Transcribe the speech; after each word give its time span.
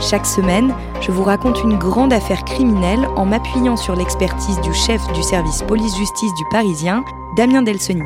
Chaque 0.00 0.26
semaine, 0.26 0.74
je 1.00 1.10
vous 1.10 1.24
raconte 1.24 1.62
une 1.62 1.78
grande 1.78 2.12
affaire 2.12 2.44
criminelle 2.44 3.06
en 3.16 3.24
m'appuyant 3.24 3.78
sur 3.78 3.96
l'expertise 3.96 4.60
du 4.60 4.74
chef 4.74 5.00
du 5.14 5.22
service 5.22 5.62
police-justice 5.62 6.34
du 6.34 6.44
Parisien, 6.50 7.02
Damien 7.34 7.62
Delseny. 7.62 8.02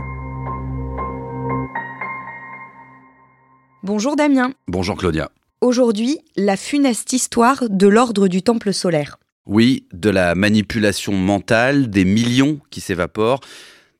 Bonjour 3.82 4.14
Damien. 4.14 4.52
Bonjour 4.68 4.96
Claudia. 4.96 5.30
Aujourd'hui, 5.60 6.20
la 6.36 6.56
funeste 6.56 7.12
histoire 7.12 7.64
de 7.68 7.88
l'ordre 7.88 8.28
du 8.28 8.42
Temple 8.42 8.72
solaire. 8.72 9.18
Oui, 9.46 9.86
de 9.92 10.10
la 10.10 10.36
manipulation 10.36 11.12
mentale, 11.12 11.90
des 11.90 12.04
millions 12.04 12.60
qui 12.70 12.80
s'évaporent, 12.80 13.40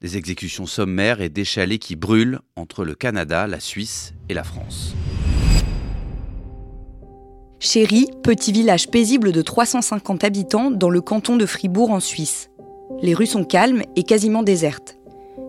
des 0.01 0.17
exécutions 0.17 0.67
sommaires 0.67 1.21
et 1.21 1.29
des 1.29 1.45
chalets 1.45 1.81
qui 1.81 1.97
brûlent 1.97 2.39
entre 2.55 2.85
le 2.85 2.95
Canada, 2.95 3.49
la 3.49 3.59
Suisse 3.59 4.15
et 4.29 4.35
la 4.35 4.45
France. 4.45 4.95
Chéry, 7.63 8.09
petit 8.23 8.53
village 8.53 8.89
paisible 8.89 9.33
de 9.33 9.43
350 9.43 10.25
habitants 10.25 10.71
dans 10.71 10.89
le 10.89 11.03
canton 11.03 11.37
de 11.37 11.45
Fribourg 11.45 11.91
en 11.91 12.01
Suisse. 12.01 12.49
Les 13.03 13.13
rues 13.13 13.27
sont 13.27 13.45
calmes 13.45 13.83
et 13.97 14.03
quasiment 14.03 14.43
désertes. 14.43 14.97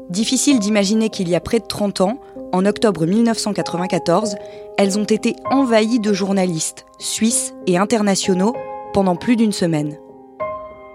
Difficile 0.09 0.59
d'imaginer 0.59 1.07
qu'il 1.07 1.29
y 1.29 1.35
a 1.35 1.39
près 1.39 1.59
de 1.59 1.65
30 1.65 2.01
ans, 2.01 2.19
en 2.51 2.65
octobre 2.65 3.05
1994, 3.05 4.35
elles 4.77 4.99
ont 4.99 5.05
été 5.05 5.37
envahies 5.51 6.01
de 6.01 6.11
journalistes, 6.11 6.85
suisses 6.99 7.53
et 7.65 7.77
internationaux, 7.77 8.57
pendant 8.93 9.15
plus 9.15 9.37
d'une 9.37 9.53
semaine. 9.53 9.97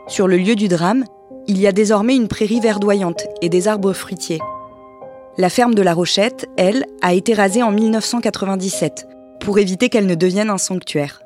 Sur 0.09 0.29
le 0.29 0.37
lieu 0.37 0.55
du 0.55 0.69
drame, 0.69 1.05
il 1.47 1.59
y 1.59 1.67
a 1.67 1.73
désormais 1.73 2.15
une 2.15 2.29
prairie 2.29 2.61
verdoyante 2.61 3.27
et 3.41 3.49
des 3.49 3.69
arbres 3.69 3.95
fruitiers. 3.95 4.43
La 5.39 5.49
ferme 5.49 5.75
de 5.75 5.83
la 5.83 5.95
Rochette, 5.95 6.47
elle, 6.59 6.85
a 7.01 7.15
été 7.15 7.33
rasée 7.33 7.63
en 7.63 7.71
1997 7.71 9.09
pour 9.41 9.59
éviter 9.59 9.89
qu'elle 9.89 10.07
ne 10.07 10.15
devienne 10.15 10.51
un 10.51 10.59
sanctuaire. 10.59 11.23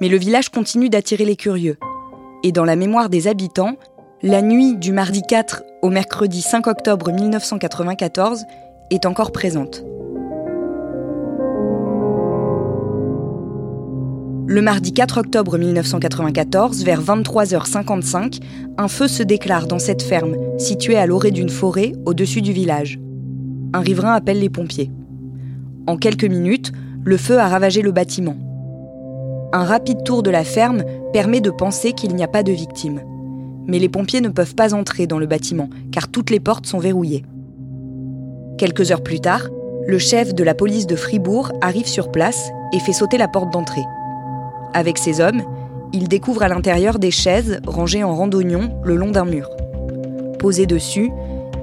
Mais 0.00 0.08
le 0.08 0.16
village 0.16 0.48
continue 0.48 0.88
d'attirer 0.88 1.24
les 1.24 1.36
curieux. 1.36 1.78
Et 2.42 2.52
dans 2.52 2.64
la 2.64 2.76
mémoire 2.76 3.10
des 3.10 3.28
habitants, 3.28 3.76
la 4.22 4.42
nuit 4.42 4.76
du 4.76 4.92
mardi 4.92 5.22
4 5.22 5.62
au 5.82 5.90
mercredi 5.90 6.42
5 6.42 6.66
octobre 6.66 7.10
1994 7.12 8.44
est 8.90 9.06
encore 9.06 9.32
présente. 9.32 9.84
Le 14.46 14.62
mardi 14.62 14.92
4 14.92 15.18
octobre 15.18 15.58
1994, 15.58 16.82
vers 16.82 17.00
23h55, 17.00 18.40
un 18.78 18.88
feu 18.88 19.06
se 19.06 19.22
déclare 19.22 19.68
dans 19.68 19.78
cette 19.78 20.02
ferme, 20.02 20.36
située 20.58 20.96
à 20.96 21.06
l'orée 21.06 21.30
d'une 21.30 21.48
forêt 21.48 21.92
au-dessus 22.04 22.42
du 22.42 22.52
village. 22.52 22.98
Un 23.72 23.78
riverain 23.78 24.12
appelle 24.12 24.40
les 24.40 24.50
pompiers. 24.50 24.90
En 25.86 25.96
quelques 25.96 26.24
minutes, 26.24 26.72
le 27.04 27.16
feu 27.16 27.38
a 27.38 27.48
ravagé 27.48 27.82
le 27.82 27.92
bâtiment. 27.92 28.36
Un 29.52 29.64
rapide 29.64 30.04
tour 30.04 30.22
de 30.22 30.30
la 30.30 30.44
ferme 30.44 30.84
permet 31.12 31.40
de 31.40 31.50
penser 31.50 31.92
qu'il 31.92 32.14
n'y 32.14 32.22
a 32.22 32.28
pas 32.28 32.42
de 32.42 32.52
victimes. 32.52 33.00
Mais 33.66 33.78
les 33.78 33.88
pompiers 33.88 34.20
ne 34.20 34.28
peuvent 34.28 34.54
pas 34.54 34.74
entrer 34.74 35.06
dans 35.06 35.18
le 35.18 35.26
bâtiment, 35.26 35.68
car 35.92 36.08
toutes 36.08 36.30
les 36.30 36.40
portes 36.40 36.66
sont 36.66 36.78
verrouillées. 36.78 37.24
Quelques 38.58 38.90
heures 38.90 39.02
plus 39.02 39.20
tard, 39.20 39.48
le 39.86 39.98
chef 39.98 40.34
de 40.34 40.44
la 40.44 40.54
police 40.54 40.86
de 40.86 40.96
Fribourg 40.96 41.52
arrive 41.62 41.86
sur 41.86 42.10
place 42.12 42.50
et 42.72 42.78
fait 42.78 42.92
sauter 42.92 43.16
la 43.16 43.28
porte 43.28 43.52
d'entrée. 43.52 43.84
Avec 44.74 44.98
ses 44.98 45.20
hommes, 45.20 45.42
il 45.92 46.06
découvre 46.06 46.42
à 46.42 46.48
l'intérieur 46.48 46.98
des 46.98 47.10
chaises 47.10 47.60
rangées 47.66 48.04
en 48.04 48.14
randonnion 48.14 48.78
le 48.84 48.96
long 48.96 49.10
d'un 49.10 49.24
mur. 49.24 49.48
Posées 50.38 50.66
dessus, 50.66 51.10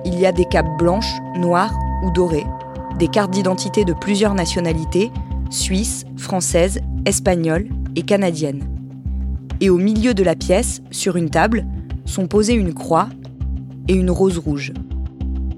il 0.03 0.19
y 0.19 0.25
a 0.25 0.31
des 0.31 0.45
capes 0.45 0.77
blanches, 0.77 1.13
noires 1.35 1.77
ou 2.03 2.11
dorées, 2.11 2.45
des 2.97 3.07
cartes 3.07 3.31
d'identité 3.31 3.85
de 3.85 3.93
plusieurs 3.93 4.33
nationalités, 4.33 5.11
suisses, 5.49 6.05
françaises, 6.17 6.79
espagnoles 7.05 7.67
et 7.95 8.03
canadiennes. 8.03 8.63
Et 9.61 9.69
au 9.69 9.77
milieu 9.77 10.13
de 10.13 10.23
la 10.23 10.35
pièce, 10.35 10.81
sur 10.91 11.15
une 11.15 11.29
table, 11.29 11.65
sont 12.05 12.27
posées 12.27 12.53
une 12.53 12.73
croix 12.73 13.09
et 13.87 13.93
une 13.93 14.11
rose 14.11 14.37
rouge. 14.37 14.73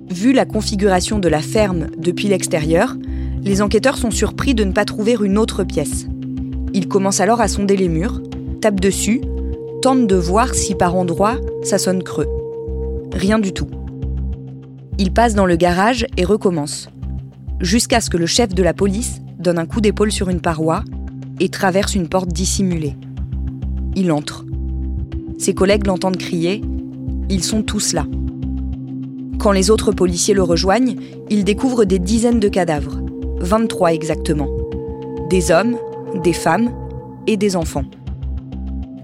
Vu 0.09 0.33
la 0.33 0.45
configuration 0.45 1.19
de 1.19 1.27
la 1.27 1.41
ferme 1.41 1.87
depuis 1.97 2.27
l'extérieur, 2.27 2.95
les 3.43 3.61
enquêteurs 3.61 3.97
sont 3.97 4.11
surpris 4.11 4.53
de 4.53 4.63
ne 4.63 4.71
pas 4.71 4.85
trouver 4.85 5.15
une 5.21 5.37
autre 5.37 5.63
pièce. 5.63 6.07
Ils 6.73 6.87
commencent 6.87 7.21
alors 7.21 7.41
à 7.41 7.47
sonder 7.47 7.77
les 7.77 7.87
murs, 7.87 8.21
tapent 8.61 8.79
dessus, 8.79 9.21
tentent 9.81 10.07
de 10.07 10.15
voir 10.15 10.53
si 10.53 10.75
par 10.75 10.95
endroits 10.95 11.37
ça 11.63 11.77
sonne 11.77 12.03
creux. 12.03 12.27
Rien 13.13 13.39
du 13.39 13.53
tout. 13.53 13.67
Ils 14.97 15.13
passent 15.13 15.35
dans 15.35 15.45
le 15.45 15.55
garage 15.55 16.05
et 16.17 16.25
recommencent, 16.25 16.89
jusqu'à 17.59 18.01
ce 18.01 18.09
que 18.09 18.17
le 18.17 18.25
chef 18.25 18.53
de 18.53 18.63
la 18.63 18.73
police 18.73 19.21
donne 19.39 19.57
un 19.57 19.65
coup 19.65 19.81
d'épaule 19.81 20.11
sur 20.11 20.29
une 20.29 20.41
paroi 20.41 20.83
et 21.39 21.49
traverse 21.49 21.95
une 21.95 22.09
porte 22.09 22.29
dissimulée. 22.29 22.95
Il 23.95 24.11
entre. 24.11 24.45
Ses 25.37 25.53
collègues 25.53 25.87
l'entendent 25.87 26.17
crier 26.17 26.61
Ils 27.29 27.43
sont 27.43 27.63
tous 27.63 27.93
là. 27.93 28.05
Quand 29.39 29.53
les 29.53 29.71
autres 29.71 29.93
policiers 29.93 30.33
le 30.33 30.43
rejoignent, 30.43 30.97
il 31.29 31.45
découvre 31.45 31.85
des 31.85 31.99
dizaines 31.99 32.41
de 32.41 32.49
cadavres, 32.49 32.99
23 33.39 33.93
exactement. 33.93 34.49
Des 35.29 35.51
hommes, 35.51 35.77
des 36.23 36.33
femmes 36.33 36.71
et 37.25 37.37
des 37.37 37.55
enfants. 37.55 37.85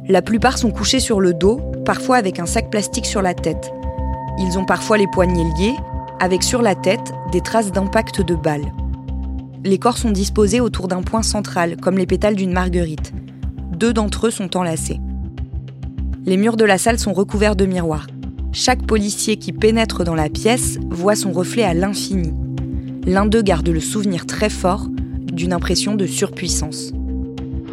La 0.09 0.21
plupart 0.21 0.57
sont 0.57 0.71
couchés 0.71 0.99
sur 0.99 1.21
le 1.21 1.33
dos, 1.33 1.61
parfois 1.85 2.17
avec 2.17 2.39
un 2.39 2.45
sac 2.45 2.69
plastique 2.69 3.05
sur 3.05 3.21
la 3.21 3.33
tête. 3.33 3.71
Ils 4.39 4.57
ont 4.59 4.65
parfois 4.65 4.97
les 4.97 5.07
poignets 5.07 5.45
liés, 5.57 5.75
avec 6.19 6.43
sur 6.43 6.61
la 6.61 6.75
tête 6.75 7.13
des 7.31 7.41
traces 7.41 7.71
d'impact 7.71 8.21
de 8.21 8.35
balles. 8.35 8.71
Les 9.65 9.79
corps 9.79 9.97
sont 9.97 10.11
disposés 10.11 10.61
autour 10.61 10.87
d'un 10.87 11.01
point 11.01 11.23
central, 11.23 11.77
comme 11.81 11.97
les 11.97 12.05
pétales 12.05 12.35
d'une 12.35 12.53
marguerite. 12.53 13.13
Deux 13.71 13.93
d'entre 13.93 14.27
eux 14.27 14.31
sont 14.31 14.55
enlacés. 14.57 14.99
Les 16.23 16.37
murs 16.37 16.55
de 16.55 16.65
la 16.65 16.77
salle 16.77 16.99
sont 16.99 17.13
recouverts 17.13 17.55
de 17.55 17.65
miroirs. 17.65 18.05
Chaque 18.53 18.85
policier 18.85 19.37
qui 19.37 19.51
pénètre 19.51 20.03
dans 20.03 20.13
la 20.13 20.29
pièce 20.29 20.77
voit 20.91 21.15
son 21.15 21.31
reflet 21.31 21.63
à 21.63 21.73
l'infini. 21.73 22.31
L'un 23.07 23.25
d'eux 23.25 23.41
garde 23.41 23.67
le 23.67 23.79
souvenir 23.79 24.27
très 24.27 24.51
fort 24.51 24.85
d'une 25.33 25.51
impression 25.51 25.95
de 25.95 26.05
surpuissance. 26.05 26.91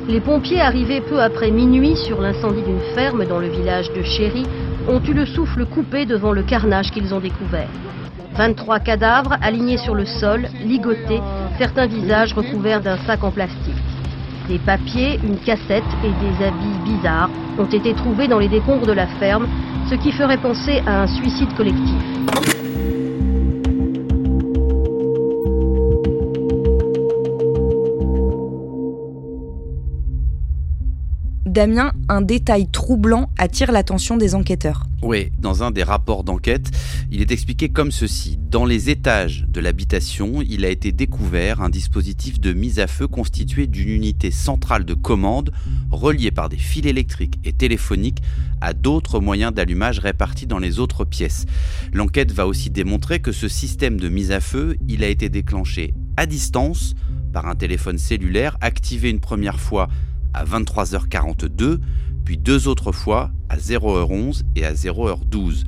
Les 0.09 0.23
pompiers 0.23 0.63
arrivés 0.63 1.03
peu 1.03 1.21
après 1.21 1.51
minuit 1.51 1.97
sur 2.07 2.23
l'incendie 2.23 2.63
d'une 2.63 2.95
ferme 2.95 3.27
dans 3.27 3.39
le 3.39 3.51
village 3.51 3.93
de 3.93 4.03
Chéry 4.03 4.47
ont 4.89 5.03
eu 5.05 5.13
le 5.13 5.27
souffle 5.27 5.67
coupé 5.67 6.07
devant 6.07 6.33
le 6.33 6.43
carnage 6.43 6.91
qu'ils 6.91 7.13
ont 7.13 7.21
découvert. 7.21 7.69
23 8.35 8.81
cadavres 8.81 9.37
alignés 9.43 9.77
sur 9.77 9.95
le 9.95 10.07
sol, 10.07 10.49
ligotés, 10.65 11.21
certains 11.59 11.87
visages 11.87 12.33
recouverts 12.33 12.81
d'un 12.81 12.97
sac 12.99 13.23
en 13.25 13.31
plastique. 13.31 13.75
Des 14.49 14.59
papiers, 14.59 15.21
une 15.23 15.39
cassette 15.39 15.85
et 16.05 16.09
des 16.09 16.45
habits 16.45 16.79
bizarres 16.85 17.31
ont 17.59 17.67
été 17.67 17.95
trouvés 17.95 18.29
dans 18.29 18.39
les 18.39 18.49
décombres 18.49 18.87
de 18.87 18.93
la 18.93 19.07
ferme, 19.07 19.47
ce 19.89 19.95
qui 19.95 20.13
ferait 20.13 20.39
penser 20.39 20.83
à 20.87 21.03
un 21.03 21.07
suicide 21.07 21.55
collectif. 21.55 22.72
Damien, 31.53 31.93
un 32.09 32.23
détail 32.23 32.67
troublant 32.67 33.29
attire 33.37 33.73
l'attention 33.73 34.17
des 34.17 34.35
enquêteurs. 34.35 34.87
Oui, 35.03 35.33
dans 35.39 35.63
un 35.63 35.71
des 35.71 35.83
rapports 35.83 36.25
d'enquête, 36.25 36.71
il 37.11 37.21
est 37.21 37.31
expliqué 37.31 37.69
comme 37.69 37.91
ceci. 37.91 38.39
Dans 38.51 38.65
les 38.65 38.89
étages 38.89 39.45
de 39.51 39.61
l'habitation, 39.61 40.41
il 40.41 40.65
a 40.65 40.71
été 40.71 40.93
découvert 40.93 41.61
un 41.61 41.69
dispositif 41.69 42.41
de 42.41 42.55
mise 42.55 42.79
à 42.79 42.87
feu 42.87 43.07
constitué 43.07 43.67
d'une 43.67 43.91
unité 43.91 44.31
centrale 44.31 44.87
de 44.87 44.95
commande 44.95 45.53
reliée 45.91 46.31
par 46.31 46.49
des 46.49 46.57
fils 46.57 46.87
électriques 46.87 47.39
et 47.45 47.53
téléphoniques 47.53 48.23
à 48.63 48.73
d'autres 48.73 49.21
moyens 49.21 49.53
d'allumage 49.53 49.99
répartis 49.99 50.47
dans 50.47 50.59
les 50.59 50.79
autres 50.79 51.05
pièces. 51.05 51.45
L'enquête 51.93 52.33
va 52.33 52.47
aussi 52.47 52.71
démontrer 52.71 53.21
que 53.21 53.33
ce 53.33 53.49
système 53.49 54.01
de 54.01 54.09
mise 54.09 54.33
à 54.33 54.41
feu, 54.41 54.79
il 54.89 55.05
a 55.05 55.09
été 55.09 55.29
déclenché 55.29 55.93
à 56.17 56.25
distance 56.25 56.95
par 57.35 57.47
un 57.47 57.55
téléphone 57.57 57.99
cellulaire 57.99 58.57
activé 58.63 59.11
une 59.11 59.21
première 59.21 59.61
fois 59.61 59.89
à 60.35 60.45
23h42, 60.45 61.79
puis 62.25 62.39
deux 62.39 62.69
autres 62.69 62.93
fois 62.93 63.31
à 63.49 63.57
0h11 63.57 64.43
et 64.57 64.65
à 64.65 64.73
0h12. 64.73 65.65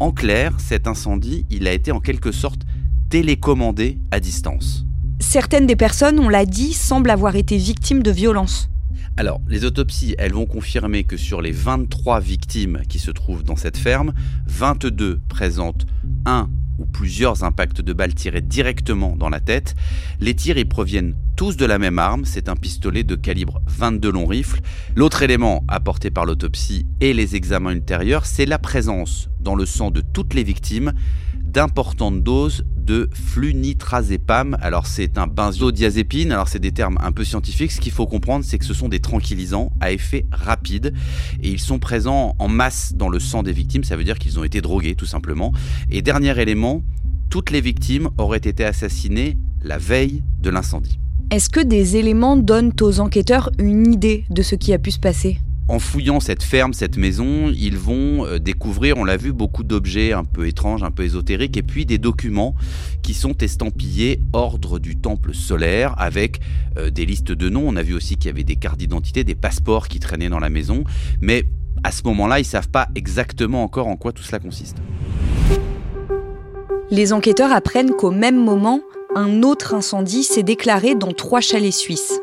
En 0.00 0.10
clair, 0.10 0.58
cet 0.58 0.86
incendie, 0.86 1.46
il 1.50 1.68
a 1.68 1.72
été 1.72 1.92
en 1.92 2.00
quelque 2.00 2.32
sorte 2.32 2.62
télécommandé 3.08 3.98
à 4.10 4.20
distance. 4.20 4.84
Certaines 5.20 5.66
des 5.66 5.76
personnes, 5.76 6.18
on 6.18 6.28
l'a 6.28 6.46
dit, 6.46 6.72
semblent 6.72 7.10
avoir 7.10 7.36
été 7.36 7.56
victimes 7.56 8.02
de 8.02 8.10
violences. 8.10 8.68
Alors, 9.16 9.40
les 9.46 9.64
autopsies, 9.64 10.14
elles 10.18 10.32
vont 10.32 10.46
confirmer 10.46 11.04
que 11.04 11.16
sur 11.16 11.42
les 11.42 11.52
23 11.52 12.20
victimes 12.20 12.82
qui 12.88 12.98
se 12.98 13.10
trouvent 13.10 13.44
dans 13.44 13.56
cette 13.56 13.76
ferme, 13.76 14.12
22 14.46 15.20
présentent 15.28 15.86
un 16.24 16.48
ou 16.78 16.86
plusieurs 16.86 17.44
impacts 17.44 17.80
de 17.80 17.92
balles 17.92 18.14
tirées 18.14 18.40
directement 18.40 19.16
dans 19.16 19.28
la 19.28 19.40
tête. 19.40 19.74
Les 20.20 20.34
tirs 20.34 20.58
y 20.58 20.64
proviennent 20.64 21.14
tous 21.36 21.56
de 21.56 21.66
la 21.66 21.78
même 21.78 21.98
arme, 21.98 22.24
c'est 22.24 22.48
un 22.48 22.56
pistolet 22.56 23.04
de 23.04 23.14
calibre 23.14 23.60
22 23.66 24.10
long 24.10 24.26
rifle. 24.26 24.60
L'autre 24.94 25.22
élément 25.22 25.64
apporté 25.68 26.10
par 26.10 26.24
l'autopsie 26.24 26.86
et 27.00 27.12
les 27.12 27.36
examens 27.36 27.72
ultérieurs, 27.72 28.26
c'est 28.26 28.46
la 28.46 28.58
présence 28.58 29.28
dans 29.40 29.54
le 29.54 29.66
sang 29.66 29.90
de 29.90 30.00
toutes 30.00 30.34
les 30.34 30.44
victimes 30.44 30.92
d'importantes 31.42 32.22
doses 32.22 32.64
de 32.82 33.08
flunitrazépam. 33.12 34.56
Alors 34.60 34.86
c'est 34.86 35.18
un 35.18 35.26
benzodiazépine, 35.26 36.32
alors 36.32 36.48
c'est 36.48 36.58
des 36.58 36.72
termes 36.72 36.98
un 37.00 37.12
peu 37.12 37.24
scientifiques. 37.24 37.72
Ce 37.72 37.80
qu'il 37.80 37.92
faut 37.92 38.06
comprendre, 38.06 38.44
c'est 38.44 38.58
que 38.58 38.64
ce 38.64 38.74
sont 38.74 38.88
des 38.88 39.00
tranquillisants 39.00 39.72
à 39.80 39.92
effet 39.92 40.26
rapide 40.32 40.92
et 41.42 41.50
ils 41.50 41.60
sont 41.60 41.78
présents 41.78 42.34
en 42.38 42.48
masse 42.48 42.92
dans 42.94 43.08
le 43.08 43.20
sang 43.20 43.42
des 43.42 43.52
victimes. 43.52 43.84
Ça 43.84 43.96
veut 43.96 44.04
dire 44.04 44.18
qu'ils 44.18 44.38
ont 44.38 44.44
été 44.44 44.60
drogués 44.60 44.94
tout 44.94 45.06
simplement. 45.06 45.52
Et 45.90 46.02
dernier 46.02 46.38
élément, 46.40 46.82
toutes 47.30 47.50
les 47.50 47.60
victimes 47.60 48.10
auraient 48.18 48.38
été 48.38 48.64
assassinées 48.64 49.38
la 49.62 49.78
veille 49.78 50.22
de 50.40 50.50
l'incendie. 50.50 50.98
Est-ce 51.30 51.48
que 51.48 51.60
des 51.60 51.96
éléments 51.96 52.36
donnent 52.36 52.72
aux 52.80 53.00
enquêteurs 53.00 53.50
une 53.58 53.92
idée 53.92 54.24
de 54.28 54.42
ce 54.42 54.54
qui 54.54 54.72
a 54.74 54.78
pu 54.78 54.90
se 54.90 54.98
passer? 54.98 55.38
En 55.68 55.78
fouillant 55.78 56.20
cette 56.20 56.42
ferme, 56.42 56.74
cette 56.74 56.96
maison, 56.96 57.52
ils 57.54 57.76
vont 57.76 58.26
euh, 58.26 58.38
découvrir, 58.38 58.96
on 58.98 59.04
l'a 59.04 59.16
vu, 59.16 59.32
beaucoup 59.32 59.62
d'objets 59.62 60.12
un 60.12 60.24
peu 60.24 60.46
étranges, 60.46 60.82
un 60.82 60.90
peu 60.90 61.04
ésotériques, 61.04 61.56
et 61.56 61.62
puis 61.62 61.86
des 61.86 61.98
documents 61.98 62.54
qui 63.02 63.14
sont 63.14 63.36
estampillés 63.38 64.20
Ordre 64.32 64.78
du 64.78 64.96
Temple 64.96 65.34
solaire, 65.34 65.94
avec 65.98 66.40
euh, 66.76 66.90
des 66.90 67.06
listes 67.06 67.32
de 67.32 67.48
noms. 67.48 67.64
On 67.66 67.76
a 67.76 67.82
vu 67.82 67.94
aussi 67.94 68.16
qu'il 68.16 68.26
y 68.26 68.30
avait 68.30 68.44
des 68.44 68.56
cartes 68.56 68.78
d'identité, 68.78 69.24
des 69.24 69.34
passeports 69.34 69.88
qui 69.88 70.00
traînaient 70.00 70.28
dans 70.28 70.40
la 70.40 70.50
maison, 70.50 70.84
mais 71.20 71.44
à 71.84 71.92
ce 71.92 72.02
moment-là, 72.04 72.38
ils 72.38 72.42
ne 72.42 72.46
savent 72.46 72.68
pas 72.68 72.88
exactement 72.94 73.62
encore 73.62 73.86
en 73.86 73.96
quoi 73.96 74.12
tout 74.12 74.22
cela 74.22 74.38
consiste. 74.38 74.76
Les 76.90 77.12
enquêteurs 77.12 77.52
apprennent 77.52 77.92
qu'au 77.92 78.10
même 78.10 78.42
moment, 78.42 78.80
un 79.14 79.42
autre 79.42 79.74
incendie 79.74 80.24
s'est 80.24 80.42
déclaré 80.42 80.94
dans 80.94 81.12
trois 81.12 81.40
chalets 81.40 81.72
suisses. 81.72 82.20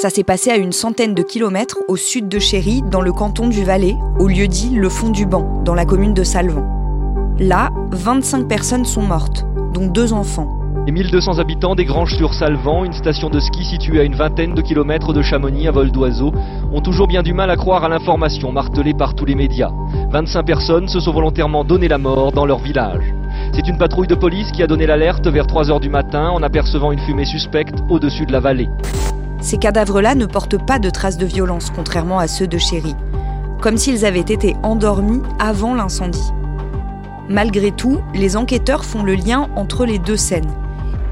Ça 0.00 0.10
s'est 0.10 0.22
passé 0.22 0.52
à 0.52 0.56
une 0.56 0.70
centaine 0.70 1.12
de 1.12 1.24
kilomètres 1.24 1.78
au 1.88 1.96
sud 1.96 2.28
de 2.28 2.38
Chéry, 2.38 2.82
dans 2.88 3.00
le 3.00 3.10
canton 3.10 3.48
du 3.48 3.64
Valais, 3.64 3.96
au 4.20 4.28
lieu 4.28 4.46
dit 4.46 4.70
Le 4.76 4.88
Fond 4.88 5.08
du 5.08 5.26
Banc, 5.26 5.60
dans 5.64 5.74
la 5.74 5.84
commune 5.84 6.14
de 6.14 6.22
Salvan. 6.22 6.62
Là, 7.40 7.70
25 7.90 8.46
personnes 8.46 8.84
sont 8.84 9.02
mortes, 9.02 9.44
dont 9.74 9.88
deux 9.88 10.12
enfants. 10.12 10.56
Les 10.86 10.92
1200 10.92 11.40
habitants 11.40 11.74
des 11.74 11.84
Granges 11.84 12.14
sur 12.14 12.32
Salvan, 12.32 12.84
une 12.84 12.92
station 12.92 13.28
de 13.28 13.40
ski 13.40 13.64
située 13.64 13.98
à 13.98 14.04
une 14.04 14.14
vingtaine 14.14 14.54
de 14.54 14.62
kilomètres 14.62 15.12
de 15.12 15.20
Chamonix 15.20 15.66
à 15.66 15.72
vol 15.72 15.90
d'oiseau, 15.90 16.30
ont 16.72 16.80
toujours 16.80 17.08
bien 17.08 17.24
du 17.24 17.32
mal 17.32 17.50
à 17.50 17.56
croire 17.56 17.82
à 17.82 17.88
l'information 17.88 18.52
martelée 18.52 18.94
par 18.94 19.16
tous 19.16 19.24
les 19.24 19.34
médias. 19.34 19.72
25 20.12 20.44
personnes 20.44 20.86
se 20.86 21.00
sont 21.00 21.12
volontairement 21.12 21.64
donné 21.64 21.88
la 21.88 21.98
mort 21.98 22.30
dans 22.30 22.46
leur 22.46 22.60
village. 22.60 23.12
C'est 23.52 23.66
une 23.66 23.78
patrouille 23.78 24.06
de 24.06 24.14
police 24.14 24.52
qui 24.52 24.62
a 24.62 24.68
donné 24.68 24.86
l'alerte 24.86 25.26
vers 25.26 25.48
3 25.48 25.72
heures 25.72 25.80
du 25.80 25.90
matin 25.90 26.30
en 26.30 26.44
apercevant 26.44 26.92
une 26.92 27.00
fumée 27.00 27.24
suspecte 27.24 27.82
au-dessus 27.90 28.26
de 28.26 28.32
la 28.32 28.38
vallée. 28.38 28.68
Ces 29.40 29.58
cadavres-là 29.58 30.14
ne 30.14 30.26
portent 30.26 30.64
pas 30.64 30.78
de 30.78 30.90
traces 30.90 31.16
de 31.16 31.26
violence, 31.26 31.70
contrairement 31.74 32.18
à 32.18 32.26
ceux 32.26 32.46
de 32.46 32.58
Chéri, 32.58 32.94
comme 33.60 33.78
s'ils 33.78 34.04
avaient 34.04 34.20
été 34.20 34.56
endormis 34.62 35.22
avant 35.38 35.74
l'incendie. 35.74 36.32
Malgré 37.28 37.70
tout, 37.70 38.00
les 38.14 38.36
enquêteurs 38.36 38.84
font 38.84 39.02
le 39.02 39.14
lien 39.14 39.48
entre 39.54 39.84
les 39.84 39.98
deux 39.98 40.16
scènes, 40.16 40.50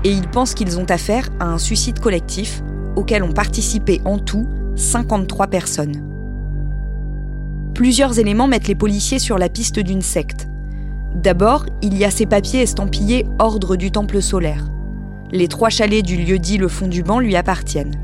et 0.02 0.10
ils 0.10 0.28
pensent 0.28 0.54
qu'ils 0.54 0.78
ont 0.78 0.86
affaire 0.88 1.28
à 1.40 1.46
un 1.46 1.58
suicide 1.58 2.00
collectif 2.00 2.62
auquel 2.96 3.22
ont 3.22 3.32
participé 3.32 4.00
en 4.04 4.18
tout 4.18 4.46
53 4.74 5.46
personnes. 5.46 6.02
Plusieurs 7.74 8.18
éléments 8.18 8.48
mettent 8.48 8.68
les 8.68 8.74
policiers 8.74 9.18
sur 9.18 9.38
la 9.38 9.50
piste 9.50 9.78
d'une 9.78 10.02
secte. 10.02 10.48
D'abord, 11.14 11.66
il 11.82 11.96
y 11.96 12.04
a 12.04 12.10
ces 12.10 12.26
papiers 12.26 12.62
estampillés 12.62 13.26
Ordre 13.38 13.76
du 13.76 13.90
Temple 13.90 14.22
solaire. 14.22 14.64
Les 15.30 15.48
trois 15.48 15.68
chalets 15.68 16.04
du 16.04 16.16
lieu-dit 16.16 16.56
Le 16.56 16.68
Fond 16.68 16.88
du 16.88 17.02
Banc 17.02 17.18
lui 17.18 17.36
appartiennent. 17.36 17.94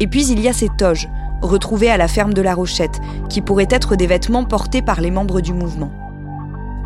Et 0.00 0.06
puis 0.06 0.26
il 0.26 0.40
y 0.40 0.48
a 0.48 0.52
ces 0.52 0.68
toges, 0.68 1.08
retrouvées 1.42 1.90
à 1.90 1.96
la 1.96 2.08
ferme 2.08 2.34
de 2.34 2.42
la 2.42 2.54
Rochette, 2.54 3.00
qui 3.28 3.40
pourraient 3.40 3.68
être 3.70 3.96
des 3.96 4.06
vêtements 4.06 4.44
portés 4.44 4.82
par 4.82 5.00
les 5.00 5.10
membres 5.10 5.40
du 5.40 5.52
mouvement. 5.52 5.90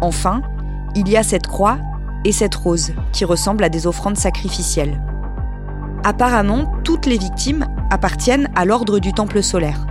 Enfin, 0.01 0.43
il 0.95 1.09
y 1.09 1.17
a 1.17 1.23
cette 1.23 1.47
croix 1.47 1.79
et 2.25 2.33
cette 2.33 2.55
rose, 2.55 2.93
qui 3.13 3.25
ressemblent 3.25 3.65
à 3.65 3.69
des 3.69 3.87
offrandes 3.87 4.17
sacrificielles. 4.17 5.01
Apparemment, 6.05 6.73
toutes 6.85 7.07
les 7.07 7.19
victimes 7.19 7.67
appartiennent 7.91 8.49
à 8.57 8.65
l'ordre 8.65 8.99
du 8.99 9.13
Temple 9.13 9.43
solaire. 9.43 9.87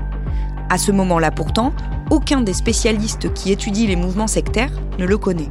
À 0.70 0.78
ce 0.78 0.92
moment-là 0.92 1.32
pourtant, 1.32 1.74
aucun 2.10 2.42
des 2.42 2.54
spécialistes 2.54 3.34
qui 3.34 3.52
étudient 3.52 3.88
les 3.88 3.96
mouvements 3.96 4.28
sectaires 4.28 4.72
ne 5.00 5.06
le 5.06 5.18
connaît. 5.18 5.50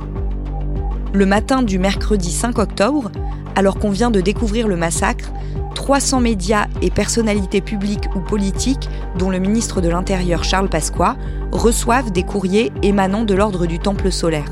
Le 1.13 1.27
matin 1.27 1.63
du 1.63 1.79
mercredi 1.79 2.31
5 2.31 2.59
octobre, 2.59 3.11
alors 3.57 3.79
qu'on 3.79 3.91
vient 3.91 4.11
de 4.11 4.21
découvrir 4.21 4.69
le 4.69 4.77
massacre, 4.77 5.33
300 5.75 6.21
médias 6.21 6.67
et 6.83 6.91
personnalités 6.91 7.61
publiques 7.61 8.09
ou 8.15 8.21
politiques, 8.21 8.89
dont 9.19 9.31
le 9.31 9.39
ministre 9.39 9.81
de 9.81 9.89
l'Intérieur 9.89 10.45
Charles 10.45 10.69
Pasqua, 10.69 11.17
reçoivent 11.53 12.13
des 12.13 12.23
courriers 12.23 12.73
émanant 12.83 13.25
de 13.25 13.35
l'ordre 13.35 13.67
du 13.67 13.79
Temple 13.79 14.13
solaire. 14.13 14.51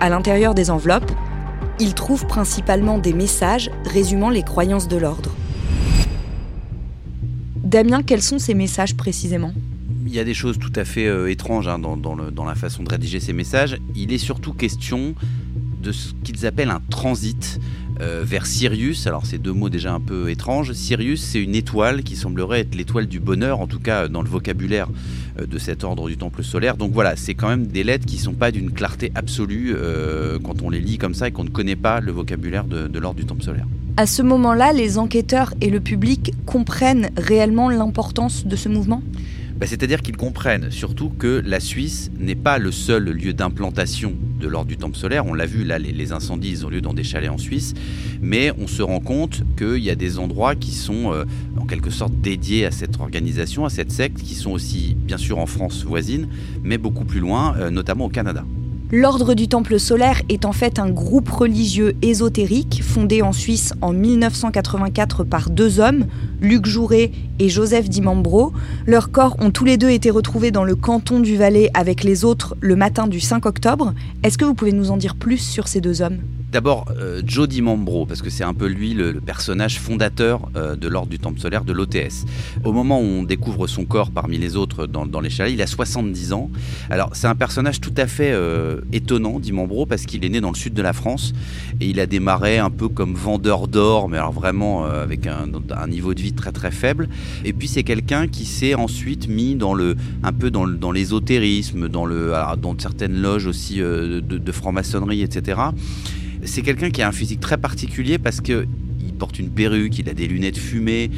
À 0.00 0.08
l'intérieur 0.08 0.54
des 0.54 0.70
enveloppes, 0.70 1.10
ils 1.78 1.94
trouvent 1.94 2.26
principalement 2.26 2.98
des 2.98 3.12
messages 3.12 3.70
résumant 3.84 4.30
les 4.30 4.42
croyances 4.42 4.88
de 4.88 4.96
l'ordre. 4.96 5.30
Damien, 7.56 8.02
quels 8.02 8.22
sont 8.22 8.38
ces 8.38 8.54
messages 8.54 8.96
précisément? 8.96 9.52
Il 10.06 10.14
y 10.14 10.20
a 10.20 10.24
des 10.24 10.34
choses 10.34 10.58
tout 10.58 10.72
à 10.76 10.84
fait 10.84 11.06
euh, 11.06 11.30
étranges 11.30 11.66
hein, 11.66 11.78
dans, 11.78 11.96
dans, 11.96 12.44
la 12.44 12.54
façon 12.54 12.84
de 12.84 12.88
rédiger 12.88 13.18
ces 13.18 13.32
messages. 13.32 13.76
Il 13.94 14.12
est 14.12 14.18
surtout 14.18 14.52
question 14.52 15.14
de 15.82 15.90
ce 15.92 16.12
qu'ils 16.22 16.46
appellent 16.46 16.70
un 16.70 16.80
transit. 16.90 17.58
Euh, 18.00 18.22
vers 18.26 18.44
Sirius. 18.46 19.06
Alors 19.06 19.24
c'est 19.24 19.38
deux 19.38 19.52
mots 19.52 19.70
déjà 19.70 19.92
un 19.92 20.00
peu 20.00 20.30
étranges. 20.30 20.72
Sirius, 20.72 21.22
c'est 21.22 21.42
une 21.42 21.54
étoile 21.54 22.02
qui 22.02 22.14
semblerait 22.14 22.60
être 22.60 22.74
l'étoile 22.74 23.06
du 23.06 23.20
bonheur, 23.20 23.60
en 23.60 23.66
tout 23.66 23.78
cas 23.78 24.08
dans 24.08 24.20
le 24.20 24.28
vocabulaire 24.28 24.88
euh, 25.40 25.46
de 25.46 25.58
cet 25.58 25.82
ordre 25.82 26.06
du 26.08 26.18
temple 26.18 26.42
solaire. 26.42 26.76
Donc 26.76 26.92
voilà, 26.92 27.16
c'est 27.16 27.34
quand 27.34 27.48
même 27.48 27.66
des 27.66 27.84
lettres 27.84 28.04
qui 28.04 28.18
sont 28.18 28.34
pas 28.34 28.50
d'une 28.50 28.70
clarté 28.70 29.12
absolue 29.14 29.74
euh, 29.74 30.38
quand 30.38 30.60
on 30.60 30.68
les 30.68 30.80
lit 30.80 30.98
comme 30.98 31.14
ça 31.14 31.28
et 31.28 31.32
qu'on 31.32 31.44
ne 31.44 31.48
connaît 31.48 31.76
pas 31.76 32.00
le 32.00 32.12
vocabulaire 32.12 32.64
de, 32.64 32.86
de 32.86 32.98
l'ordre 32.98 33.18
du 33.18 33.24
temple 33.24 33.42
solaire. 33.42 33.66
À 33.96 34.04
ce 34.04 34.20
moment-là, 34.20 34.74
les 34.74 34.98
enquêteurs 34.98 35.54
et 35.62 35.70
le 35.70 35.80
public 35.80 36.34
comprennent 36.44 37.08
réellement 37.16 37.70
l'importance 37.70 38.46
de 38.46 38.56
ce 38.56 38.68
mouvement? 38.68 39.02
Bah, 39.58 39.66
c'est-à-dire 39.66 40.02
qu'ils 40.02 40.16
comprennent 40.16 40.70
surtout 40.70 41.08
que 41.08 41.42
la 41.44 41.60
Suisse 41.60 42.10
n'est 42.18 42.34
pas 42.34 42.58
le 42.58 42.70
seul 42.70 43.10
lieu 43.10 43.32
d'implantation 43.32 44.14
de 44.38 44.48
l'ordre 44.48 44.68
du 44.68 44.76
temple 44.76 44.96
solaire. 44.96 45.26
On 45.26 45.34
l'a 45.34 45.46
vu, 45.46 45.64
là, 45.64 45.78
les, 45.78 46.12
incendies, 46.12 46.50
ils 46.50 46.66
ont 46.66 46.68
lieu 46.68 46.80
dans 46.80 46.92
des 46.92 47.04
chalets 47.04 47.30
en 47.30 47.38
Suisse. 47.38 47.74
Mais 48.20 48.52
on 48.58 48.66
se 48.66 48.82
rend 48.82 49.00
compte 49.00 49.42
qu'il 49.56 49.82
y 49.82 49.90
a 49.90 49.94
des 49.94 50.18
endroits 50.18 50.54
qui 50.54 50.72
sont 50.72 51.12
euh, 51.12 51.24
en 51.58 51.64
quelque 51.64 51.90
sorte 51.90 52.12
dédiés 52.20 52.66
à 52.66 52.70
cette 52.70 53.00
organisation, 53.00 53.64
à 53.64 53.70
cette 53.70 53.90
secte, 53.90 54.22
qui 54.22 54.34
sont 54.34 54.50
aussi, 54.50 54.94
bien 54.94 55.18
sûr, 55.18 55.38
en 55.38 55.46
France 55.46 55.84
voisine, 55.84 56.28
mais 56.62 56.78
beaucoup 56.78 57.04
plus 57.04 57.20
loin, 57.20 57.56
euh, 57.56 57.70
notamment 57.70 58.06
au 58.06 58.10
Canada. 58.10 58.44
L'Ordre 58.92 59.34
du 59.34 59.48
Temple 59.48 59.80
solaire 59.80 60.22
est 60.28 60.44
en 60.44 60.52
fait 60.52 60.78
un 60.78 60.90
groupe 60.90 61.28
religieux 61.28 61.96
ésotérique 62.02 62.84
fondé 62.84 63.20
en 63.20 63.32
Suisse 63.32 63.72
en 63.80 63.92
1984 63.92 65.24
par 65.24 65.50
deux 65.50 65.80
hommes, 65.80 66.06
Luc 66.40 66.66
Jouret 66.66 67.10
et 67.40 67.48
Joseph 67.48 67.88
Dimambro. 67.88 68.52
Leurs 68.86 69.10
corps 69.10 69.36
ont 69.40 69.50
tous 69.50 69.64
les 69.64 69.76
deux 69.76 69.90
été 69.90 70.08
retrouvés 70.10 70.52
dans 70.52 70.62
le 70.62 70.76
canton 70.76 71.18
du 71.18 71.36
Valais 71.36 71.68
avec 71.74 72.04
les 72.04 72.24
autres 72.24 72.56
le 72.60 72.76
matin 72.76 73.08
du 73.08 73.18
5 73.18 73.44
octobre. 73.46 73.92
Est-ce 74.22 74.38
que 74.38 74.44
vous 74.44 74.54
pouvez 74.54 74.70
nous 74.70 74.92
en 74.92 74.96
dire 74.96 75.16
plus 75.16 75.38
sur 75.38 75.66
ces 75.66 75.80
deux 75.80 76.00
hommes? 76.00 76.18
D'abord, 76.52 76.86
euh, 76.96 77.22
Joe 77.26 77.48
Dimambro, 77.48 78.06
parce 78.06 78.22
que 78.22 78.30
c'est 78.30 78.44
un 78.44 78.54
peu 78.54 78.66
lui 78.66 78.94
le, 78.94 79.14
personnage 79.14 79.80
fondateur 79.80 80.48
euh, 80.54 80.76
de 80.76 80.86
l'ordre 80.86 81.08
du 81.08 81.18
Temple 81.18 81.40
solaire 81.40 81.64
de 81.64 81.72
l'OTS. 81.72 82.24
Au 82.62 82.72
moment 82.72 83.00
où 83.00 83.04
on 83.04 83.22
découvre 83.24 83.66
son 83.66 83.84
corps 83.84 84.12
parmi 84.12 84.38
les 84.38 84.54
autres 84.54 84.86
dans, 84.86 85.06
dans 85.06 85.20
les 85.20 85.28
chalets, 85.28 85.54
il 85.54 85.60
a 85.60 85.66
70 85.66 86.32
ans. 86.32 86.48
Alors, 86.88 87.10
c'est 87.14 87.26
un 87.26 87.34
personnage 87.34 87.80
tout 87.80 87.92
à 87.96 88.06
fait 88.06 88.30
euh, 88.32 88.80
étonnant, 88.92 89.40
Dimambro, 89.40 89.86
parce 89.86 90.06
qu'il 90.06 90.24
est 90.24 90.28
né 90.28 90.40
dans 90.40 90.50
le 90.50 90.56
sud 90.56 90.72
de 90.72 90.82
la 90.82 90.92
France 90.92 91.32
et 91.80 91.86
il 91.86 91.98
a 91.98 92.06
démarré 92.06 92.58
un 92.58 92.70
peu 92.70 92.88
comme 92.88 93.14
vendeur 93.14 93.66
d'or, 93.66 94.08
mais 94.08 94.16
alors 94.16 94.32
vraiment 94.32 94.84
avec 94.84 95.26
un, 95.26 95.46
niveau 95.88 96.14
de 96.14 96.20
vie 96.20 96.32
très 96.32 96.52
très 96.52 96.70
faible. 96.70 97.08
Et 97.44 97.52
puis, 97.52 97.66
c'est 97.66 97.82
quelqu'un 97.82 98.28
qui 98.28 98.44
s'est 98.44 98.74
ensuite 98.74 99.28
mis 99.28 99.56
dans 99.56 99.74
le, 99.74 99.96
un 100.22 100.32
peu 100.32 100.52
dans, 100.52 100.92
l'ésotérisme, 100.92 101.88
dans, 101.88 102.06
le, 102.06 102.32
dans 102.62 102.78
certaines 102.78 103.20
loges 103.20 103.46
aussi 103.46 103.78
de 103.78 104.52
franc-maçonnerie, 104.52 105.22
etc 105.22 105.56
c'est 106.46 106.62
quelqu'un 106.62 106.90
qui 106.90 107.02
a 107.02 107.08
un 107.08 107.12
physique 107.12 107.40
très 107.40 107.58
particulier 107.58 108.18
parce 108.18 108.40
que 108.40 108.66
il 109.06 109.12
porte 109.14 109.38
une 109.38 109.50
perruque, 109.50 109.98
il 109.98 110.08
a 110.08 110.14
des 110.14 110.26
lunettes 110.26 110.58
fumées, 110.58 111.10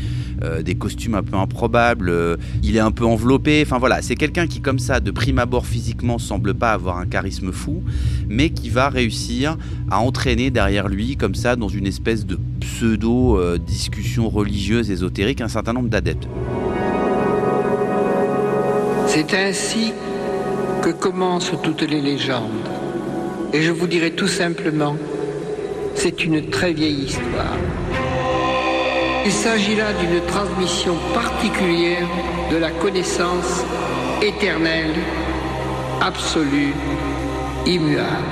euh, 0.42 0.62
des 0.62 0.74
costumes 0.74 1.14
un 1.14 1.22
peu 1.22 1.36
improbables, 1.36 2.10
euh, 2.10 2.36
il 2.62 2.76
est 2.76 2.80
un 2.80 2.90
peu 2.90 3.04
enveloppé. 3.04 3.62
Enfin 3.64 3.78
voilà, 3.78 4.02
c'est 4.02 4.14
quelqu'un 4.14 4.46
qui, 4.46 4.60
comme 4.60 4.78
ça, 4.78 5.00
de 5.00 5.10
prime 5.10 5.38
abord 5.38 5.66
physiquement, 5.66 6.18
semble 6.18 6.54
pas 6.54 6.72
avoir 6.72 6.98
un 6.98 7.06
charisme 7.06 7.50
fou, 7.50 7.82
mais 8.28 8.50
qui 8.50 8.68
va 8.70 8.88
réussir 8.88 9.56
à 9.90 10.00
entraîner 10.00 10.50
derrière 10.50 10.88
lui, 10.88 11.16
comme 11.16 11.34
ça, 11.34 11.56
dans 11.56 11.68
une 11.68 11.86
espèce 11.86 12.26
de 12.26 12.38
pseudo 12.60 13.38
euh, 13.38 13.58
religieuse 14.18 14.90
ésotérique, 14.90 15.40
un 15.40 15.48
certain 15.48 15.72
nombre 15.72 15.88
d'adeptes. 15.88 16.28
C'est 19.06 19.34
ainsi 19.34 19.92
que 20.82 20.90
commencent 20.90 21.52
toutes 21.62 21.82
les 21.82 22.00
légendes. 22.00 22.68
Et 23.52 23.62
je 23.62 23.72
vous 23.72 23.86
dirai 23.86 24.10
tout 24.10 24.28
simplement 24.28 24.94
c'est 25.98 26.24
une 26.24 26.48
très 26.48 26.72
vieille 26.72 27.06
histoire. 27.06 27.56
Il 29.26 29.32
s'agit 29.32 29.74
là 29.74 29.92
d'une 29.92 30.20
transmission 30.26 30.94
particulière 31.12 32.06
de 32.52 32.56
la 32.56 32.70
connaissance 32.70 33.64
éternelle, 34.22 34.94
absolue, 36.00 36.72
immuable. 37.66 38.24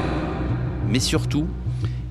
Mais 0.88 1.00
surtout, 1.00 1.48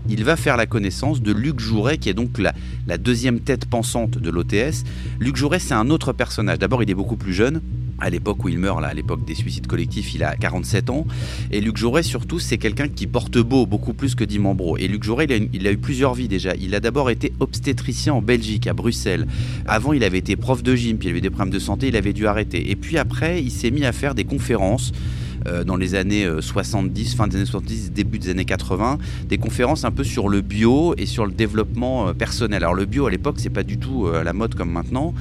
il 0.10 0.26
va 0.26 0.36
faire 0.36 0.58
la 0.58 0.66
connaissance 0.66 1.22
de 1.22 1.32
Luc 1.32 1.62
Jouret, 1.62 2.00
qui 2.00 2.10
est 2.10 2.14
donc 2.14 2.38
la, 2.38 2.98
deuxième 2.98 3.40
tête 3.40 3.66
pensante 3.66 4.18
de 4.18 4.30
l'OTS. 4.30 4.84
Luc 5.22 5.38
Jouret, 5.38 5.60
c'est 5.60 5.74
un 5.74 5.90
autre 5.90 6.12
personnage. 6.12 6.60
D'abord, 6.60 6.84
il 6.84 6.90
est 6.90 6.96
beaucoup 6.96 7.16
plus 7.16 7.34
jeune, 7.34 7.62
à 8.00 8.10
l'époque 8.10 8.44
où 8.44 8.50
il 8.50 8.60
meurt, 8.60 8.82
là, 8.82 8.88
à 8.88 8.94
l'époque 8.94 9.26
des 9.26 9.36
suicides 9.36 9.68
collectifs, 9.68 10.14
il 10.14 10.24
a 10.24 10.36
47 10.36 10.90
ans. 10.90 11.06
Et 11.52 11.62
Luc 11.62 11.78
Jouret, 11.78 12.04
surtout, 12.04 12.40
c'est 12.40 12.58
quelqu'un 12.58 12.88
qui 12.88 13.08
porte 13.08 13.38
beau, 13.38 13.66
beaucoup 13.66 13.94
plus 13.94 14.16
que 14.16 14.24
Dimambro. 14.24 14.78
Et 14.78 14.88
Luc 14.88 15.04
Jouret, 15.04 15.28
il 15.54 15.68
a, 15.68 15.72
eu 15.72 15.78
plusieurs 15.78 16.14
vies 16.14 16.28
déjà. 16.28 16.56
Il 16.56 16.76
a 16.76 16.80
d'abord 16.80 17.10
été 17.10 17.34
obstétricien 17.40 18.14
en 18.14 18.22
Belgique, 18.22 18.68
à 18.68 18.74
Bruxelles. 18.74 19.28
Avant, 19.66 19.94
il 19.94 20.04
avait 20.04 20.18
été 20.18 20.36
prof 20.36 20.64
de 20.64 20.76
gym, 20.76 20.98
puis 20.98 21.08
il 21.08 21.12
avait 21.12 21.22
des 21.22 21.30
problèmes 21.30 21.54
de 21.54 21.60
santé, 21.60 21.88
il 21.88 21.96
avait 21.96 22.14
dû 22.14 22.28
arrêter. 22.28 22.70
Et 22.72 22.76
puis 22.76 22.98
après, 22.98 23.42
il 23.42 23.52
s'est 23.52 23.72
mis 23.72 23.86
à 23.86 23.92
faire 23.92 24.16
des 24.16 24.26
conférences 24.26 24.92
dans 25.66 25.76
les 25.76 25.96
années 25.96 26.28
70, 26.40 27.14
euh, 27.14 27.18
fin 27.18 27.28
des 27.28 27.38
années 27.38 27.46
70, 27.46 27.92
début 27.92 28.20
des 28.20 28.30
années 28.30 28.46
80, 28.46 28.98
des 29.28 29.38
conférences 29.38 29.86
un 29.86 29.92
peu 29.92 30.04
sur 30.04 30.30
le 30.30 30.42
bio 30.42 30.96
et 30.98 31.06
sur 31.06 31.26
le 31.26 31.32
développement 31.32 32.08
euh, 32.08 32.14
personnel. 32.14 32.64
Alors 32.64 32.74
le 32.74 32.86
bio 32.86 33.08
à 33.08 33.12
l'époque, 33.12 33.36
c'est 33.38 33.50
pas 33.50 33.64
du 33.64 33.78
tout 33.78 34.08
à 34.08 34.24
la 34.24 34.34
mode 34.34 34.56
comme 34.56 34.72
maintenant. 34.72 35.14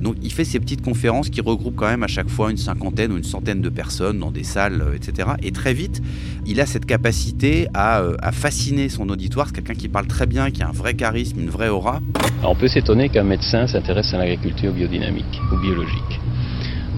donc 0.00 0.16
il 0.22 0.32
fait 0.32 0.44
ces 0.44 0.60
petites 0.60 0.82
conférences 0.82 1.30
qui 1.30 1.40
regroupent 1.40 1.76
quand 1.76 1.86
même 1.86 2.02
à 2.02 2.08
chaque 2.08 2.28
fois 2.28 2.50
une 2.50 2.56
cinquantaine 2.56 3.12
ou 3.12 3.16
une 3.16 3.24
centaine 3.24 3.60
de 3.60 3.68
personnes 3.68 4.18
dans 4.18 4.30
des 4.30 4.44
salles, 4.44 4.84
etc. 4.94 5.30
Et 5.42 5.52
très 5.52 5.74
vite, 5.74 6.02
il 6.46 6.60
a 6.60 6.66
cette 6.66 6.86
capacité 6.86 7.68
à, 7.74 8.02
à 8.20 8.32
fasciner 8.32 8.88
son 8.88 9.08
auditoire. 9.08 9.48
C'est 9.48 9.54
quelqu'un 9.54 9.74
qui 9.74 9.88
parle 9.88 10.06
très 10.06 10.26
bien, 10.26 10.50
qui 10.50 10.62
a 10.62 10.68
un 10.68 10.72
vrai 10.72 10.94
charisme, 10.94 11.40
une 11.40 11.50
vraie 11.50 11.68
aura. 11.68 12.00
on 12.42 12.54
peut 12.54 12.68
s'étonner 12.68 13.08
qu'un 13.08 13.24
médecin 13.24 13.66
s'intéresse 13.66 14.12
à 14.14 14.18
l'agriculture 14.18 14.72
biodynamique 14.72 15.40
ou 15.52 15.56
biologique. 15.58 16.20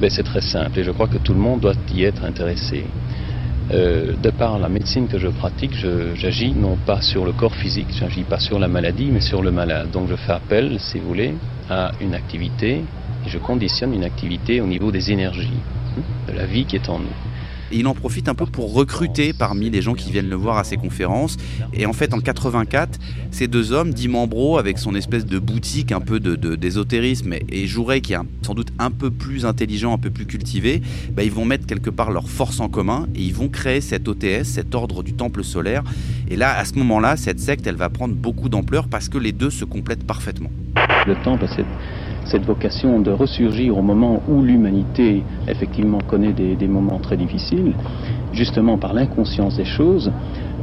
Ben, 0.00 0.09
c'est 0.11 0.23
très 0.23 0.40
simple 0.40 0.78
et 0.78 0.85
je 0.85 0.93
crois 0.93 1.09
que 1.09 1.19
tout 1.19 1.35
le 1.35 1.40
monde 1.40 1.61
doit 1.61 1.75
y 1.93 2.05
être 2.05 2.25
intéressé. 2.25 2.85
Euh, 3.73 4.14
de 4.23 4.31
par 4.31 4.59
la 4.59 4.69
médecine 4.69 5.09
que 5.09 5.19
je 5.19 5.28
pratique, 5.28 5.75
j'agis 6.14 6.52
non 6.52 6.76
pas 6.87 7.02
sur 7.02 7.25
le 7.25 7.33
corps 7.33 7.55
physique, 7.55 7.88
j'agis 7.90 8.23
pas 8.23 8.38
sur 8.38 8.59
la 8.59 8.69
maladie, 8.69 9.11
mais 9.12 9.21
sur 9.21 9.43
le 9.43 9.50
malade. 9.50 9.90
Donc 9.90 10.09
je 10.09 10.14
fais 10.14 10.33
appel, 10.33 10.78
si 10.78 11.00
vous 11.00 11.09
voulez, 11.09 11.35
à 11.69 11.90
une 12.00 12.14
activité 12.14 12.85
et 13.26 13.28
je 13.28 13.38
conditionne 13.38 13.93
une 13.93 14.05
activité 14.05 14.61
au 14.61 14.67
niveau 14.67 14.93
des 14.93 15.11
énergies, 15.11 15.61
hein, 15.99 16.02
de 16.28 16.38
la 16.38 16.47
vie 16.47 16.64
qui 16.64 16.76
est 16.76 16.88
en 16.88 17.00
nous. 17.00 17.17
Et 17.73 17.79
il 17.79 17.87
en 17.87 17.95
profite 17.95 18.29
un 18.29 18.35
peu 18.35 18.47
pour 18.47 18.73
recruter 18.73 19.33
parmi 19.33 19.71
les 19.71 19.83
gens 19.83 19.95
qui 19.95 20.11
viennent 20.11 20.29
le 20.29 20.37
voir 20.37 20.59
à 20.59 20.65
ses 20.65 20.77
conférences. 20.77 21.37
Et 21.73 21.87
en 21.87 21.93
fait, 21.93 22.15
en 22.15 22.21
84, 22.21 22.99
ces 23.31 23.49
deux 23.49 23.73
hommes, 23.73 23.93
Dimambro 23.93 24.59
avec 24.59 24.79
son 24.79 24.95
espèce 24.95 25.27
de 25.27 25.39
boutique 25.39 25.93
un 25.93 26.01
peu 26.01 26.21
d'ésotérisme, 26.21 27.31
de, 27.31 27.41
et 27.51 27.67
Jouret 27.67 28.01
qui 28.01 28.15
est 28.15 28.19
sans 28.43 28.55
doute 28.55 28.73
un 28.79 28.91
peu 28.91 29.11
plus 29.11 29.45
intelligent, 29.45 29.93
un 29.93 29.99
peu 29.99 30.11
plus 30.11 30.27
cultivé, 30.27 30.83
bah, 31.13 31.23
ils 31.23 31.31
vont 31.31 31.45
mettre 31.45 31.67
quelque 31.67 31.91
part 31.91 32.11
leurs 32.11 32.29
forces 32.29 32.61
en 32.61 32.69
commun 32.69 33.09
et 33.15 33.23
ils 33.23 33.35
vont 33.35 33.49
créer 33.49 33.81
cet 33.81 34.09
OTS, 34.09 34.45
cet 34.45 34.75
ordre 34.75 35.03
du 35.03 35.13
temple 35.13 35.45
solaire. 35.45 35.83
Et 36.31 36.37
là, 36.37 36.57
à 36.57 36.65
ce 36.65 36.75
moment-là, 36.75 37.17
cette 37.17 37.41
secte, 37.41 37.67
elle 37.67 37.77
va 37.77 37.89
prendre 37.89 38.15
beaucoup 38.15 38.49
d'ampleur 38.49 38.89
parce 38.89 39.09
que 39.09 39.19
les 39.19 39.33
deux 39.33 39.51
se 39.51 39.65
complètent 39.65 40.07
parfaitement. 40.07 40.51
Le 41.07 41.15
temple, 41.23 41.47
c'est 41.55 41.65
cette 42.25 42.45
vocation 42.45 43.01
de 43.01 43.11
ressurgir 43.11 43.77
au 43.77 43.83
moment 43.83 44.23
où 44.29 44.43
l'humanité 44.43 45.25
effectivement 45.47 45.99
connaît 46.07 46.33
des, 46.33 46.69
moments 46.69 46.99
très 46.99 47.17
difficiles, 47.17 47.75
justement 48.33 48.77
par 48.77 48.93
l'inconscience 48.93 49.57
des 49.57 49.65
choses, 49.65 50.11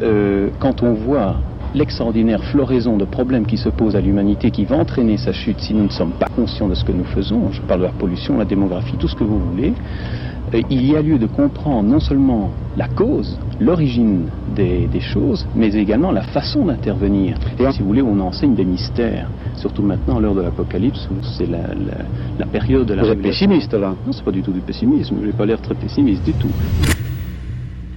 euh, 0.02 0.50
quand 0.60 0.84
on 0.84 0.94
voit 0.94 1.38
l'extraordinaire 1.74 2.44
floraison 2.46 2.98
de 2.98 3.06
problèmes 3.06 3.46
qui 3.46 3.58
se 3.58 3.70
posent 3.70 3.96
à 3.96 4.02
l'humanité 4.02 4.50
qui 4.50 4.64
va 4.64 4.78
entraîner 4.78 5.18
sa 5.18 5.34
chute 5.34 5.60
si 5.60 5.74
nous 5.74 5.84
ne 5.84 5.90
sommes 5.90 6.14
pas 6.14 6.28
conscients 6.34 6.70
de 6.70 6.76
ce 6.76 6.86
que 6.86 6.92
nous 6.92 7.04
faisons, 7.04 7.52
je 7.52 7.62
parle 7.62 7.82
de 7.82 7.86
la 7.86 7.92
pollution, 7.92 8.38
la 8.38 8.46
démographie, 8.46 8.96
tout 8.98 9.08
ce 9.08 9.16
que 9.16 9.24
vous 9.24 9.40
voulez, 9.40 9.74
il 10.70 10.86
y 10.86 10.96
a 10.96 11.02
lieu 11.02 11.18
de 11.18 11.25
comprendre 11.25 11.90
non 11.90 12.00
seulement 12.00 12.52
la 12.78 12.88
cause, 12.88 13.38
l'origine 13.60 14.25
des, 14.56 14.88
choses, 15.00 15.46
mais 15.56 15.74
également 15.74 16.12
la 16.12 16.24
façon 16.24 16.66
d'intervenir. 16.66 17.38
Et 17.60 17.72
si 17.72 17.82
vous 17.82 17.88
voulez, 17.88 18.02
on 18.02 18.20
enseigne 18.20 18.56
des 18.56 18.66
mystères, 18.66 19.30
surtout 19.56 19.82
maintenant 19.82 20.18
à 20.18 20.20
l'heure 20.20 20.36
de 20.36 20.42
l'Apocalypse, 20.42 21.08
où 21.12 21.24
c'est 21.24 21.48
la, 21.48 22.46
période 22.46 22.88
de 22.88 22.94
la... 22.94 23.04
Vous 23.04 23.10
êtes 23.10 23.22
pessimiste 23.22 23.74
là 23.74 23.94
Non, 24.06 24.12
c'est 24.12 24.24
pas 24.24 24.32
du 24.32 24.42
tout 24.42 24.52
du 24.52 24.62
pessimisme, 24.62 25.18
je 25.22 25.28
n'ai 25.28 25.34
pas 25.34 25.46
l'air 25.46 25.62
très 25.62 25.75
pessimiste 25.75 26.24
du 26.24 26.34
tout. 26.34 26.52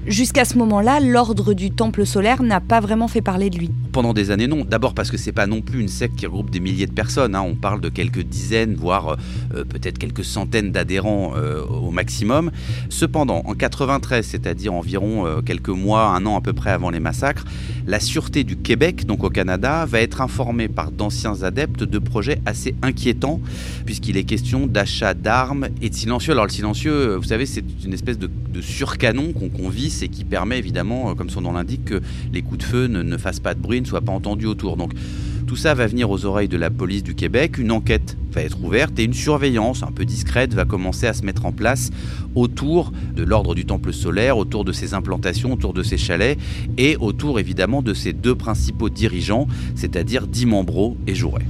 Jusqu'à 0.09 0.47
ce 0.47 0.57
moment-là, 0.57 1.01
l'ordre 1.01 1.53
du 1.53 1.71
temple 1.71 2.07
solaire 2.07 2.43
n'a 2.43 2.61
pas 2.61 2.81
vraiment 2.81 3.09
fait 3.09 3.21
parler 3.21 3.51
de 3.51 3.59
lui. 3.59 3.71
Pendant 3.93 4.15
des 4.15 4.31
années, 4.31 4.47
non. 4.47 4.65
D'abord 4.65 4.95
parce 4.95 5.11
que 5.11 5.19
c'est 5.19 5.33
pas 5.33 5.47
non 5.47 5.61
plus 5.61 5.83
une 5.83 5.89
secte 5.89 6.17
qui 6.17 6.25
regroupe 6.25 6.49
des 6.49 6.61
milliers 6.61 6.87
de 6.87 6.93
personnes. 6.93 7.35
Hein. 7.35 7.43
On 7.43 7.55
parle 7.55 7.83
de 7.83 7.91
quelques 7.91 8.23
dizaines, 8.23 8.75
voire 8.75 9.19
euh, 9.55 9.65
peut-être 9.65 9.99
quelques 9.99 10.25
centaines 10.25 10.73
d'adhérents 10.73 11.35
euh, 11.37 11.63
au 11.63 11.91
maximum. 11.91 12.51
Cependant, 12.89 13.43
en 13.45 13.53
93, 13.53 14.25
c'est-à-dire 14.25 14.73
environ 14.73 15.27
euh, 15.27 15.43
quelques 15.43 15.69
mois, 15.69 16.07
un 16.07 16.25
an 16.25 16.39
à 16.39 16.41
peu 16.41 16.55
près 16.55 16.71
avant 16.71 16.89
les 16.89 17.01
massacres, 17.01 17.45
la 17.87 18.01
sûreté 18.01 18.45
du 18.45 18.57
Québec, 18.57 19.05
donc 19.05 19.25
au 19.25 19.31
Canada, 19.31 19.85
va 19.85 20.01
être 20.01 20.23
informée 20.23 20.69
par 20.69 20.91
d'anciens 20.91 21.43
adeptes 21.43 21.85
de 21.85 21.99
projets 21.99 22.41
assez 22.47 22.75
inquiétants, 22.81 23.43
puisqu'il 23.85 24.17
est 24.17 24.25
question 24.25 24.67
d'achat 24.67 25.13
d'armes 25.13 25.69
et 25.83 25.91
de 25.91 25.95
silencieux. 25.95 26.33
Alors 26.33 26.47
le 26.47 26.51
silencieux, 26.51 27.17
vous 27.17 27.25
savez, 27.25 27.45
c'est 27.45 27.65
une 27.85 27.93
espèce 27.93 28.19
de, 28.19 28.31
surcanon 28.61 29.33
qu'on 29.33 29.69
vit 29.69 29.97
et 30.03 30.09
qui 30.09 30.25
permet 30.25 30.59
évidemment, 30.59 31.11
euh, 31.11 31.15
comme 31.15 31.31
son 31.31 31.41
nom 31.41 31.53
l'indique, 31.53 31.85
que 31.87 32.01
les 32.33 32.43
coups 32.43 32.59
de 32.59 32.65
feu 32.65 32.87
ne, 32.87 33.17
fassent 33.17 33.41
pas 33.41 33.55
de 33.55 33.61
bruit, 33.61 33.81
ne 33.81 33.87
soient 33.87 34.01
pas 34.01 34.13
entendus 34.13 34.47
autour. 34.47 34.77
Donc 34.77 34.93
tout 35.47 35.57
ça 35.57 35.75
va 35.75 35.87
venir 35.87 36.11
aux 36.11 36.25
oreilles 36.25 36.49
de 36.49 36.57
la 36.57 36.71
police 36.71 37.03
du 37.03 37.15
Québec, 37.15 37.59
une 37.59 37.73
enquête 37.73 38.17
va 38.33 38.43
être 38.43 38.63
ouverte 38.63 38.99
et 38.99 39.05
une 39.05 39.15
surveillance 39.15 39.83
un 39.83 39.93
peu 39.93 40.05
discrète 40.05 40.53
va 40.53 40.65
commencer 40.65 41.07
à 41.07 41.15
se 41.15 41.25
mettre 41.25 41.47
en 41.47 41.53
place 41.53 41.91
autour 42.35 42.93
de 43.17 43.23
l'ordre 43.23 43.55
du 43.55 43.65
Temple 43.65 43.93
solaire, 43.93 44.37
autour 44.37 44.65
de 44.65 44.73
ses 44.73 44.93
implantations, 44.95 45.53
autour 45.53 45.73
de 45.73 45.83
ses 45.83 45.97
chalets 45.97 46.39
et 46.77 46.97
autour 46.97 47.41
évidemment 47.41 47.83
de 47.83 47.95
ses 47.95 48.13
deux 48.13 48.35
principaux 48.35 48.91
dirigeants, 48.91 49.47
c'est-à-dire 49.75 50.27
Dimambro 50.27 50.97
et 51.07 51.15
Jouret. 51.15 51.47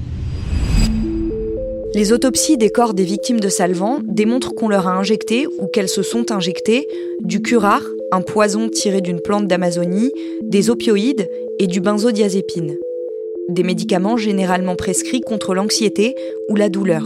Les 1.94 2.12
autopsies 2.12 2.58
des 2.58 2.68
corps 2.68 2.92
des 2.92 3.04
victimes 3.04 3.40
de 3.40 3.48
Salvan 3.48 4.00
démontrent 4.04 4.54
qu'on 4.54 4.68
leur 4.68 4.86
a 4.86 4.92
injecté 4.92 5.46
ou 5.46 5.66
qu'elles 5.66 5.88
se 5.88 6.02
sont 6.02 6.30
injectées 6.32 6.86
du 7.20 7.40
curare, 7.40 7.82
un 8.12 8.20
poison 8.20 8.68
tiré 8.68 9.00
d'une 9.00 9.20
plante 9.20 9.46
d'Amazonie, 9.46 10.12
des 10.42 10.68
opioïdes 10.68 11.28
et 11.58 11.66
du 11.66 11.80
benzodiazépine. 11.80 12.76
Des 13.48 13.62
médicaments 13.62 14.18
généralement 14.18 14.76
prescrits 14.76 15.22
contre 15.22 15.54
l'anxiété 15.54 16.14
ou 16.50 16.56
la 16.56 16.68
douleur. 16.68 17.04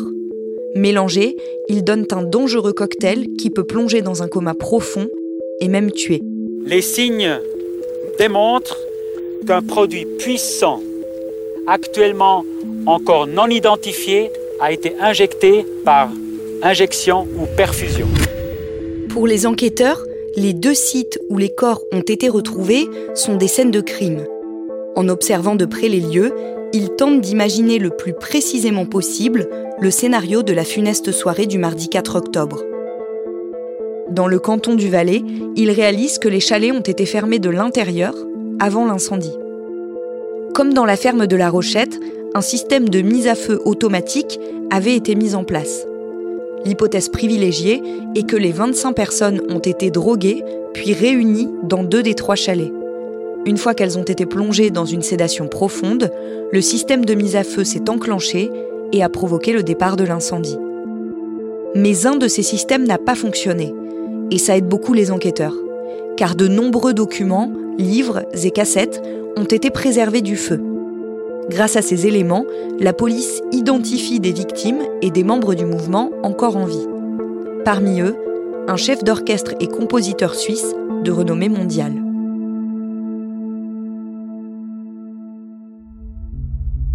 Mélangés, 0.75 1.37
ils 1.69 1.85
donnent 1.85 2.07
un 2.11 2.23
dangereux 2.23 2.73
cocktail 2.73 3.27
qui 3.39 3.51
peut 3.51 3.65
plonger 3.65 4.03
dans 4.03 4.23
un 4.25 4.29
coma 4.29 4.55
profond 4.55 5.09
et 5.61 5.69
même 5.69 5.93
tuer. 5.93 6.21
Les 6.67 6.83
signes 6.83 7.39
démontrent 8.19 8.79
qu'un 9.47 9.63
produit 9.63 10.07
puissant, 10.19 10.81
actuellement 11.69 12.45
encore 12.87 13.27
non 13.29 13.47
identifié, 13.47 14.31
a 14.63 14.71
été 14.71 14.95
injecté 15.01 15.67
par 15.85 16.09
injection 16.63 17.27
ou 17.37 17.47
perfusion. 17.57 18.07
Pour 19.09 19.27
les 19.27 19.45
enquêteurs, 19.45 20.01
les 20.37 20.53
deux 20.53 20.73
sites 20.73 21.19
où 21.29 21.37
les 21.37 21.53
corps 21.53 21.83
ont 21.91 22.01
été 22.01 22.29
retrouvés 22.29 22.89
sont 23.17 23.35
des 23.35 23.49
scènes 23.49 23.73
de 23.73 23.81
crime. 23.81 24.25
En 24.95 25.09
observant 25.09 25.57
de 25.57 25.65
près 25.65 25.89
les 25.89 25.99
lieux, 25.99 26.33
ils 26.73 26.91
tentent 26.91 27.21
d'imaginer 27.21 27.81
le 27.81 27.91
plus 27.91 28.13
précisément 28.13 28.87
possible 28.87 29.49
le 29.81 29.91
scénario 29.91 30.45
de 30.45 30.53
la 30.53 30.65
funeste 30.65 31.11
soirée 31.11 31.47
du 31.47 31.59
mardi 31.59 31.89
4 31.89 32.15
octobre. 32.15 32.63
Dans 34.11 34.29
le 34.29 34.39
canton 34.39 34.77
du 34.77 34.89
Valais, 34.89 35.23
ils 35.57 35.73
réalisent 35.73 36.21
que 36.21 36.29
les 36.29 36.41
chalets 36.41 36.73
ont 36.73 36.81
été 36.81 37.05
fermés 37.05 37.41
de 37.41 37.51
l'intérieur 37.51 38.15
avant 38.61 38.87
l'incendie. 38.87 39.37
Comme 40.55 40.73
dans 40.73 40.85
la 40.85 40.97
ferme 40.97 41.27
de 41.27 41.37
la 41.37 41.51
Rochette, 41.51 41.99
un 42.35 42.41
système 42.41 42.89
de 42.89 43.01
mise 43.01 43.27
à 43.29 43.35
feu 43.35 43.61
automatique 43.65 44.41
avait 44.71 44.97
été 44.97 45.15
mis 45.15 45.35
en 45.35 45.45
place. 45.45 45.87
L'hypothèse 46.65 47.09
privilégiée 47.09 47.83
est 48.15 48.27
que 48.27 48.37
les 48.37 48.53
25 48.53 48.93
personnes 48.93 49.43
ont 49.51 49.59
été 49.59 49.91
droguées 49.91 50.43
puis 50.73 50.95
réunies 50.95 51.51
dans 51.65 51.85
deux 51.85 52.03
des 52.03 52.15
trois 52.15 52.37
chalets. 52.37 52.73
Une 53.45 53.59
fois 53.59 53.75
qu'elles 53.75 53.99
ont 53.99 54.05
été 54.05 54.25
plongées 54.25 54.71
dans 54.71 54.87
une 54.87 55.03
sédation 55.03 55.49
profonde, 55.49 56.11
le 56.53 56.61
système 56.61 57.05
de 57.05 57.15
mise 57.15 57.37
à 57.37 57.45
feu 57.45 57.65
s'est 57.65 57.91
enclenché 57.91 58.51
et 58.93 59.03
a 59.03 59.09
provoqué 59.09 59.53
le 59.53 59.63
départ 59.63 59.97
de 59.97 60.05
l'incendie. 60.05 60.59
Mais 61.75 62.07
un 62.07 62.17
de 62.17 62.29
ces 62.29 62.43
systèmes 62.43 62.87
n'a 62.87 62.99
pas 62.99 63.15
fonctionné, 63.15 63.75
et 64.31 64.39
ça 64.39 64.57
aide 64.57 64.69
beaucoup 64.69 64.93
les 64.93 65.11
enquêteurs, 65.11 65.57
car 66.17 66.37
de 66.37 66.47
nombreux 66.47 66.95
documents, 66.95 67.51
livres 67.79 68.23
et 68.43 68.51
cassettes 68.51 69.03
ont 69.37 69.45
été 69.45 69.71
préservés 69.71 70.23
du 70.23 70.37
feu. 70.37 70.61
Grâce 71.51 71.77
à 71.77 71.83
ces 71.83 72.07
éléments, 72.07 72.45
la 72.79 72.93
police 72.93 73.43
identifie 73.51 74.21
des 74.21 74.33
victimes 74.33 74.83
et 75.03 75.11
des 75.11 75.25
membres 75.25 75.55
du 75.55 75.65
mouvement 75.65 76.11
encore 76.23 76.57
en 76.57 76.65
vie. 76.65 76.87
Parmi 77.65 78.01
eux, 78.01 78.17
un 78.69 78.77
chef 78.77 79.03
d'orchestre 79.03 79.55
et 79.61 79.67
compositeur 79.67 80.35
suisse 80.35 80.75
de 81.03 81.11
renommée 81.11 81.49
mondiale. 81.49 81.95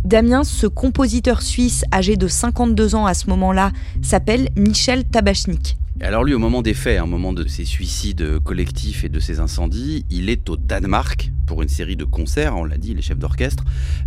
Damien, 0.05 0.45
ce 0.45 0.67
compositeur 0.67 1.41
suisse 1.41 1.83
âgé 1.93 2.15
de 2.15 2.29
52 2.29 2.95
ans 2.95 3.05
à 3.05 3.13
ce 3.13 3.29
moment-là, 3.29 3.71
s'appelle 4.01 4.47
Michel 4.55 5.03
Tabachnik. 5.03 5.75
Alors 5.99 6.23
lui, 6.23 6.35
au 6.35 6.39
moment 6.39 6.61
des 6.61 6.75
faits, 6.75 7.01
au 7.01 7.07
moment 7.07 7.33
de 7.33 7.47
ces 7.47 7.65
suicides 7.65 8.39
collectifs 8.39 9.03
et 9.03 9.09
de 9.09 9.19
ces 9.19 9.39
incendies, 9.39 10.05
il 10.11 10.29
est 10.29 10.47
au 10.47 10.55
Danemark 10.55 11.31
pour 11.47 11.63
une 11.63 11.69
série 11.69 11.95
de 11.95 12.03
concerts, 12.03 12.55
on 12.55 12.65
l'a 12.65 12.77
dit, 12.77 12.93
les 12.93 13.01
chefs 13.01 13.17
d'orchestre. 13.17 13.63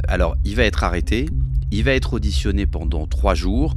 Alors 0.06 0.37
il 0.44 0.54
va 0.54 0.62
être 0.62 0.85
arrêté, 0.85 1.28
il 1.73 1.82
va 1.82 1.92
être 1.92 2.14
auditionné 2.14 2.66
pendant 2.66 3.09
trois 3.09 3.35
jours, 3.35 3.75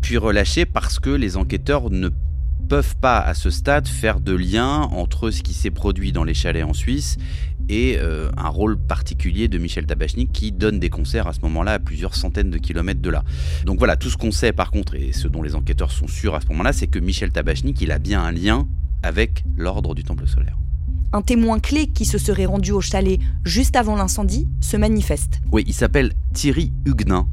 puis 0.00 0.18
relâché 0.18 0.66
parce 0.66 0.98
que 0.98 1.10
les 1.10 1.36
enquêteurs 1.36 1.90
ne 1.90 2.08
peuvent 2.68 2.96
pas 2.96 3.20
à 3.20 3.34
ce 3.34 3.50
stade 3.50 3.86
faire 3.86 4.18
de 4.18 4.32
lien 4.32 4.80
entre 4.90 5.30
ce 5.30 5.42
qui 5.42 5.54
s'est 5.54 5.70
produit 5.70 6.10
dans 6.10 6.24
les 6.24 6.34
chalets 6.34 6.64
en 6.64 6.74
Suisse 6.74 7.16
et 7.68 7.96
euh, 7.98 8.30
un 8.36 8.48
rôle 8.48 8.78
particulier 8.78 9.48
de 9.48 9.58
Michel 9.58 9.86
Tabachnik 9.86 10.32
qui 10.32 10.52
donne 10.52 10.78
des 10.78 10.90
concerts 10.90 11.26
à 11.26 11.32
ce 11.32 11.40
moment-là 11.42 11.74
à 11.74 11.78
plusieurs 11.78 12.14
centaines 12.14 12.50
de 12.50 12.58
kilomètres 12.58 13.00
de 13.00 13.10
là. 13.10 13.24
Donc 13.64 13.78
voilà, 13.78 13.96
tout 13.96 14.10
ce 14.10 14.16
qu'on 14.16 14.30
sait 14.32 14.52
par 14.52 14.70
contre 14.70 14.94
et 14.94 15.12
ce 15.12 15.28
dont 15.28 15.42
les 15.42 15.54
enquêteurs 15.54 15.90
sont 15.90 16.08
sûrs 16.08 16.34
à 16.34 16.40
ce 16.40 16.46
moment-là, 16.48 16.72
c'est 16.72 16.86
que 16.86 16.98
Michel 16.98 17.32
Tabachnik, 17.32 17.80
il 17.80 17.92
a 17.92 17.98
bien 17.98 18.22
un 18.22 18.32
lien 18.32 18.66
avec 19.02 19.44
l'ordre 19.56 19.94
du 19.94 20.04
Temple 20.04 20.26
solaire 20.26 20.56
un 21.12 21.22
témoin 21.22 21.58
clé 21.60 21.86
qui 21.86 22.04
se 22.04 22.18
serait 22.18 22.44
rendu 22.44 22.72
au 22.72 22.80
chalet 22.80 23.18
juste 23.44 23.76
avant 23.76 23.96
l'incendie 23.96 24.48
se 24.60 24.76
manifeste. 24.76 25.40
Oui, 25.50 25.64
il 25.66 25.72
s'appelle 25.72 26.12
Thierry 26.34 26.72
Huguenin. 26.84 27.26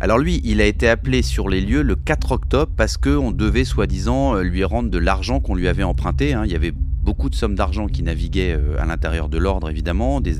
Alors 0.00 0.18
lui, 0.18 0.40
il 0.44 0.60
a 0.60 0.66
été 0.66 0.88
appelé 0.88 1.22
sur 1.22 1.48
les 1.48 1.60
lieux 1.60 1.82
le 1.82 1.96
4 1.96 2.32
octobre 2.32 2.72
parce 2.76 2.96
qu'on 2.96 3.30
devait 3.30 3.64
soi-disant 3.64 4.36
euh, 4.36 4.42
lui 4.42 4.64
rendre 4.64 4.90
de 4.90 4.98
l'argent 4.98 5.40
qu'on 5.40 5.54
lui 5.54 5.68
avait 5.68 5.82
emprunté. 5.82 6.34
Hein. 6.34 6.42
Il 6.44 6.52
y 6.52 6.56
avait 6.56 6.72
beaucoup 7.02 7.28
de 7.28 7.34
sommes 7.34 7.54
d'argent 7.54 7.86
qui 7.86 8.02
naviguaient 8.02 8.52
euh, 8.52 8.80
à 8.80 8.86
l'intérieur 8.86 9.28
de 9.28 9.38
l'ordre, 9.38 9.68
évidemment, 9.68 10.20
des, 10.20 10.34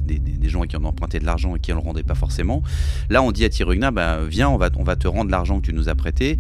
gens 0.44 0.62
qui 0.62 0.76
en 0.76 0.84
emprunté 0.84 1.18
de 1.18 1.24
l'argent 1.24 1.56
et 1.56 1.60
qui 1.60 1.70
ne 1.70 1.76
le 1.76 1.82
rendaient 1.82 2.02
pas 2.02 2.14
forcément. 2.14 2.62
Là, 3.08 3.22
on 3.22 3.32
dit 3.32 3.44
à 3.44 3.48
Huguenin, 3.48 3.92
bah, 3.92 4.18
viens, 4.28 4.48
on 4.48 4.56
va, 4.56 4.70
te 4.70 5.08
rendre 5.08 5.30
l'argent 5.30 5.60
que 5.60 5.66
tu 5.66 5.72
nous 5.72 5.88
as 5.88 5.94
prêté. 5.94 6.38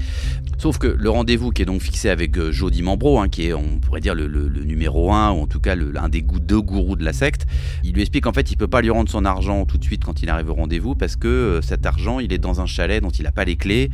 Sauf 0.58 0.78
que 0.78 0.86
le 0.86 1.10
rendez-vous 1.10 1.50
qui 1.50 1.62
est 1.62 1.64
donc 1.64 1.80
fixé 1.80 2.08
avec 2.08 2.36
euh, 2.36 2.52
Jody 2.52 2.82
Mambro, 2.82 3.20
hein, 3.20 3.28
qui 3.28 3.46
est, 3.46 3.54
on 3.54 3.80
pourrait 3.80 4.00
dire, 4.00 4.14
le, 4.14 4.26
numéro 4.64 5.12
un, 5.12 5.30
ou 5.32 5.42
en 5.42 5.46
tout 5.46 5.60
cas 5.60 5.74
l'un 5.74 6.08
des 6.08 6.22
deux 6.22 6.60
gourous 6.60 6.96
de 6.96 7.04
la 7.04 7.12
secte, 7.12 7.46
il 7.84 7.94
lui 7.94 8.02
explique 8.02 8.24
qu'en 8.24 8.32
fait, 8.32 8.50
il 8.50 8.56
peut 8.56 8.68
pas 8.68 8.82
lui 8.82 8.90
rendre 8.90 9.10
son 9.10 9.24
argent 9.24 9.64
tout 9.64 9.78
de 9.78 9.84
suite 9.84 10.04
quand 10.04 10.22
il 10.22 10.28
arrive 10.28 10.50
au 10.50 10.54
rendez-vous, 10.54 10.94
parce 10.94 11.16
que 11.16 11.28
euh, 11.28 11.62
cet 11.62 11.86
argent, 11.86 12.20
il 12.20 12.32
est 12.32 12.38
dans 12.38 12.60
un 12.60 12.66
chalet 12.66 13.02
dont 13.02 13.10
il 13.10 13.24
n'a 13.24 13.32
pas 13.32 13.44
les 13.44 13.56
clés. 13.56 13.90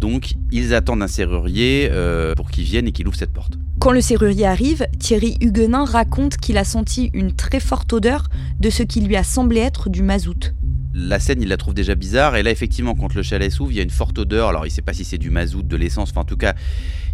Donc, 0.00 0.34
ils 0.52 0.74
attendent 0.74 1.02
un 1.02 1.08
serrurier 1.08 1.90
pour 2.36 2.50
qu'il 2.50 2.64
vienne 2.64 2.86
et 2.86 2.92
qu'il 2.92 3.08
ouvre 3.08 3.16
cette 3.16 3.32
porte. 3.32 3.54
Quand 3.78 3.92
le 3.92 4.00
serrurier 4.00 4.46
arrive, 4.46 4.86
Thierry 4.98 5.36
Huguenin 5.40 5.84
raconte 5.84 6.38
qu'il 6.38 6.58
a 6.58 6.64
senti 6.64 7.10
une 7.12 7.32
très 7.32 7.60
forte 7.60 7.92
odeur 7.92 8.24
de 8.58 8.70
ce 8.70 8.82
qui 8.82 9.00
lui 9.00 9.16
a 9.16 9.22
semblé 9.22 9.60
être 9.60 9.90
du 9.90 10.02
mazout. 10.02 10.54
La 10.94 11.20
scène, 11.20 11.42
il 11.42 11.48
la 11.48 11.58
trouve 11.58 11.74
déjà 11.74 11.94
bizarre. 11.94 12.36
Et 12.36 12.42
là, 12.42 12.50
effectivement, 12.50 12.94
quand 12.94 13.14
le 13.14 13.22
chalet 13.22 13.52
s'ouvre, 13.52 13.70
il 13.70 13.76
y 13.76 13.80
a 13.80 13.82
une 13.82 13.90
forte 13.90 14.18
odeur. 14.18 14.48
Alors, 14.48 14.64
il 14.64 14.70
ne 14.70 14.72
sait 14.72 14.80
pas 14.80 14.94
si 14.94 15.04
c'est 15.04 15.18
du 15.18 15.28
mazout, 15.28 15.62
de 15.62 15.76
l'essence. 15.76 16.08
Enfin, 16.10 16.22
en 16.22 16.24
tout 16.24 16.38
cas, 16.38 16.54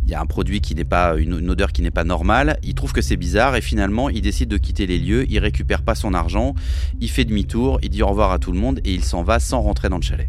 il 0.05 0.11
y 0.11 0.15
a 0.15 0.21
un 0.21 0.27
produit 0.27 0.61
qui 0.61 0.77
n'est 0.77 0.85
pas 0.85 1.17
une, 1.17 1.51
odeur 1.51 1.73
qui 1.73 1.83
n'est 1.83 1.91
pas 1.91 2.05
normale. 2.05 2.59
Il 2.63 2.75
trouve 2.75 2.93
que 2.93 3.03
c'est 3.03 3.17
bizarre 3.17 3.57
et 3.57 3.61
finalement, 3.61 4.09
il 4.09 4.23
décide 4.23 4.49
de 4.49 4.57
quitter 4.57 4.87
les 4.87 5.01
lieux. 5.01 5.27
Il 5.29 5.41
récupère 5.41 5.83
pas 5.83 5.97
son 5.97 6.15
argent. 6.15 6.55
Il 7.01 7.11
fait 7.11 7.25
demi-tour. 7.25 7.81
Il 7.83 7.91
dit 7.91 8.05
au 8.05 8.09
revoir 8.09 8.31
à 8.31 8.39
tout 8.39 8.53
le 8.53 8.59
monde 8.59 8.81
et 8.85 8.95
il 8.95 9.03
s'en 9.03 9.25
va 9.25 9.41
sans 9.41 9.61
rentrer 9.61 9.89
dans 9.89 9.97
le 9.97 10.03
chalet. 10.03 10.29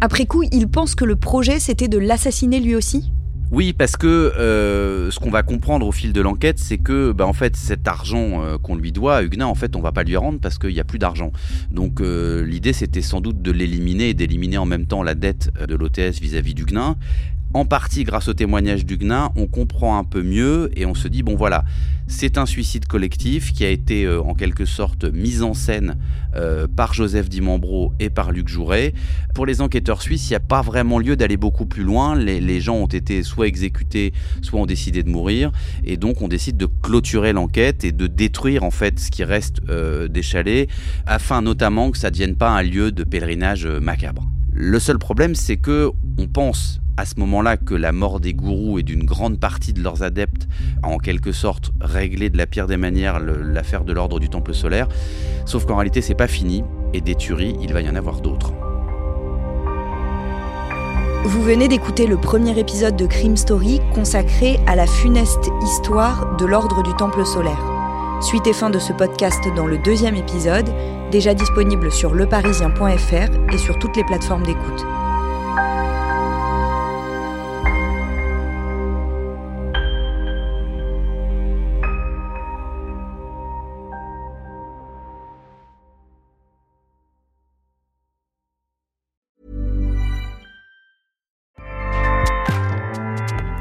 Après 0.00 0.26
coup, 0.26 0.42
il 0.52 0.68
pense 0.68 0.94
que 0.94 1.04
le 1.04 1.16
projet, 1.16 1.58
c'était 1.58 1.88
de 1.88 1.98
l'assassiner 1.98 2.60
lui 2.60 2.74
aussi? 2.74 3.10
Oui, 3.50 3.72
parce 3.72 3.96
que 3.96 4.06
euh, 4.06 5.10
ce 5.10 5.18
qu'on 5.18 5.30
va 5.30 5.42
comprendre 5.42 5.86
au 5.86 5.92
fil 5.92 6.12
de 6.12 6.20
l'enquête, 6.20 6.58
c'est 6.58 6.76
que 6.76 7.12
bah, 7.12 7.26
en 7.26 7.32
fait 7.32 7.56
cet 7.56 7.88
argent 7.88 8.42
euh, 8.42 8.58
qu'on 8.58 8.76
lui 8.76 8.92
doit, 8.92 9.22
Huguenin, 9.22 9.46
en 9.46 9.54
fait 9.54 9.74
on 9.74 9.80
va 9.80 9.90
pas 9.90 10.02
lui 10.02 10.16
rendre 10.18 10.38
parce 10.38 10.58
qu'il 10.58 10.74
n'y 10.74 10.80
a 10.80 10.84
plus 10.84 10.98
d'argent. 10.98 11.32
Donc 11.70 12.02
euh, 12.02 12.44
l'idée 12.44 12.74
c'était 12.74 13.00
sans 13.00 13.22
doute 13.22 13.40
de 13.40 13.50
l'éliminer 13.50 14.10
et 14.10 14.14
d'éliminer 14.14 14.58
en 14.58 14.66
même 14.66 14.84
temps 14.84 15.02
la 15.02 15.14
dette 15.14 15.50
de 15.66 15.74
l'OTS 15.74 16.20
vis-à-vis 16.20 16.52
d'Huguenin 16.52 16.96
en 17.54 17.64
partie 17.64 18.04
grâce 18.04 18.28
au 18.28 18.34
témoignage 18.34 18.84
d'Huguenin, 18.84 19.30
on 19.36 19.46
comprend 19.46 19.98
un 19.98 20.04
peu 20.04 20.22
mieux 20.22 20.70
et 20.76 20.84
on 20.84 20.94
se 20.94 21.08
dit, 21.08 21.22
bon 21.22 21.34
voilà, 21.34 21.64
c'est 22.06 22.38
un 22.38 22.46
suicide 22.46 22.86
collectif 22.86 23.52
qui 23.52 23.64
a 23.64 23.70
été 23.70 24.04
euh, 24.04 24.20
en 24.22 24.34
quelque 24.34 24.64
sorte 24.64 25.04
mis 25.04 25.42
en 25.42 25.54
scène 25.54 25.96
euh, 26.36 26.66
par 26.66 26.94
Joseph 26.94 27.28
Dimambro 27.28 27.92
et 28.00 28.10
par 28.10 28.32
Luc 28.32 28.48
Jouret. 28.48 28.92
Pour 29.34 29.46
les 29.46 29.60
enquêteurs 29.60 30.02
suisses, 30.02 30.28
il 30.28 30.32
n'y 30.32 30.36
a 30.36 30.40
pas 30.40 30.62
vraiment 30.62 30.98
lieu 30.98 31.16
d'aller 31.16 31.36
beaucoup 31.36 31.66
plus 31.66 31.84
loin. 31.84 32.14
Les, 32.16 32.60
gens 32.60 32.76
ont 32.76 32.86
été 32.86 33.22
soit 33.22 33.46
exécutés, 33.46 34.12
soit 34.42 34.60
ont 34.60 34.66
décidé 34.66 35.02
de 35.02 35.08
mourir. 35.08 35.52
Et 35.84 35.96
donc 35.96 36.22
on 36.22 36.28
décide 36.28 36.56
de 36.56 36.66
clôturer 36.66 37.32
l'enquête 37.32 37.84
et 37.84 37.92
de 37.92 38.06
détruire 38.06 38.62
en 38.62 38.70
fait 38.70 38.98
ce 38.98 39.10
qui 39.10 39.24
reste 39.24 39.60
euh, 39.68 40.08
des 40.08 40.22
chalets, 40.22 40.68
afin 41.06 41.40
notamment 41.42 41.90
que 41.90 41.98
ça 41.98 42.08
ne 42.08 42.12
devienne 42.12 42.36
pas 42.36 42.50
un 42.50 42.62
lieu 42.62 42.90
de 42.92 43.04
pèlerinage 43.04 43.66
macabre. 43.66 44.28
Le 44.52 44.78
seul 44.78 44.98
problème, 44.98 45.34
c'est 45.34 45.56
que 45.56 45.90
on 46.18 46.26
pense 46.26 46.80
à 46.98 47.04
ce 47.04 47.14
moment-là 47.18 47.56
que 47.56 47.74
la 47.74 47.92
mort 47.92 48.18
des 48.18 48.34
gourous 48.34 48.80
et 48.80 48.82
d'une 48.82 49.04
grande 49.04 49.38
partie 49.38 49.72
de 49.72 49.80
leurs 49.80 50.02
adeptes 50.02 50.48
a 50.82 50.88
en 50.88 50.98
quelque 50.98 51.30
sorte 51.30 51.70
réglé 51.80 52.28
de 52.28 52.36
la 52.36 52.46
pire 52.46 52.66
des 52.66 52.76
manières 52.76 53.20
l'affaire 53.20 53.84
de 53.84 53.92
l'ordre 53.92 54.18
du 54.18 54.28
temple 54.28 54.52
solaire. 54.52 54.88
Sauf 55.46 55.64
qu'en 55.64 55.76
réalité, 55.76 56.02
c'est 56.02 56.16
pas 56.16 56.26
fini 56.26 56.64
et 56.92 57.00
des 57.00 57.14
tueries, 57.14 57.56
il 57.62 57.72
va 57.72 57.82
y 57.82 57.88
en 57.88 57.94
avoir 57.94 58.20
d'autres. 58.20 58.52
Vous 61.24 61.42
venez 61.42 61.68
d'écouter 61.68 62.08
le 62.08 62.16
premier 62.16 62.58
épisode 62.58 62.96
de 62.96 63.06
Crime 63.06 63.36
Story 63.36 63.80
consacré 63.94 64.58
à 64.66 64.74
la 64.74 64.88
funeste 64.88 65.50
histoire 65.62 66.36
de 66.36 66.46
l'ordre 66.46 66.82
du 66.82 66.94
temple 66.96 67.24
solaire. 67.24 67.62
Suite 68.20 68.48
et 68.48 68.52
fin 68.52 68.70
de 68.70 68.80
ce 68.80 68.92
podcast 68.92 69.44
dans 69.54 69.66
le 69.66 69.78
deuxième 69.78 70.16
épisode, 70.16 70.68
déjà 71.12 71.32
disponible 71.34 71.92
sur 71.92 72.12
leparisien.fr 72.12 73.54
et 73.54 73.58
sur 73.58 73.78
toutes 73.78 73.96
les 73.96 74.04
plateformes 74.04 74.42
d'écoute. 74.42 74.84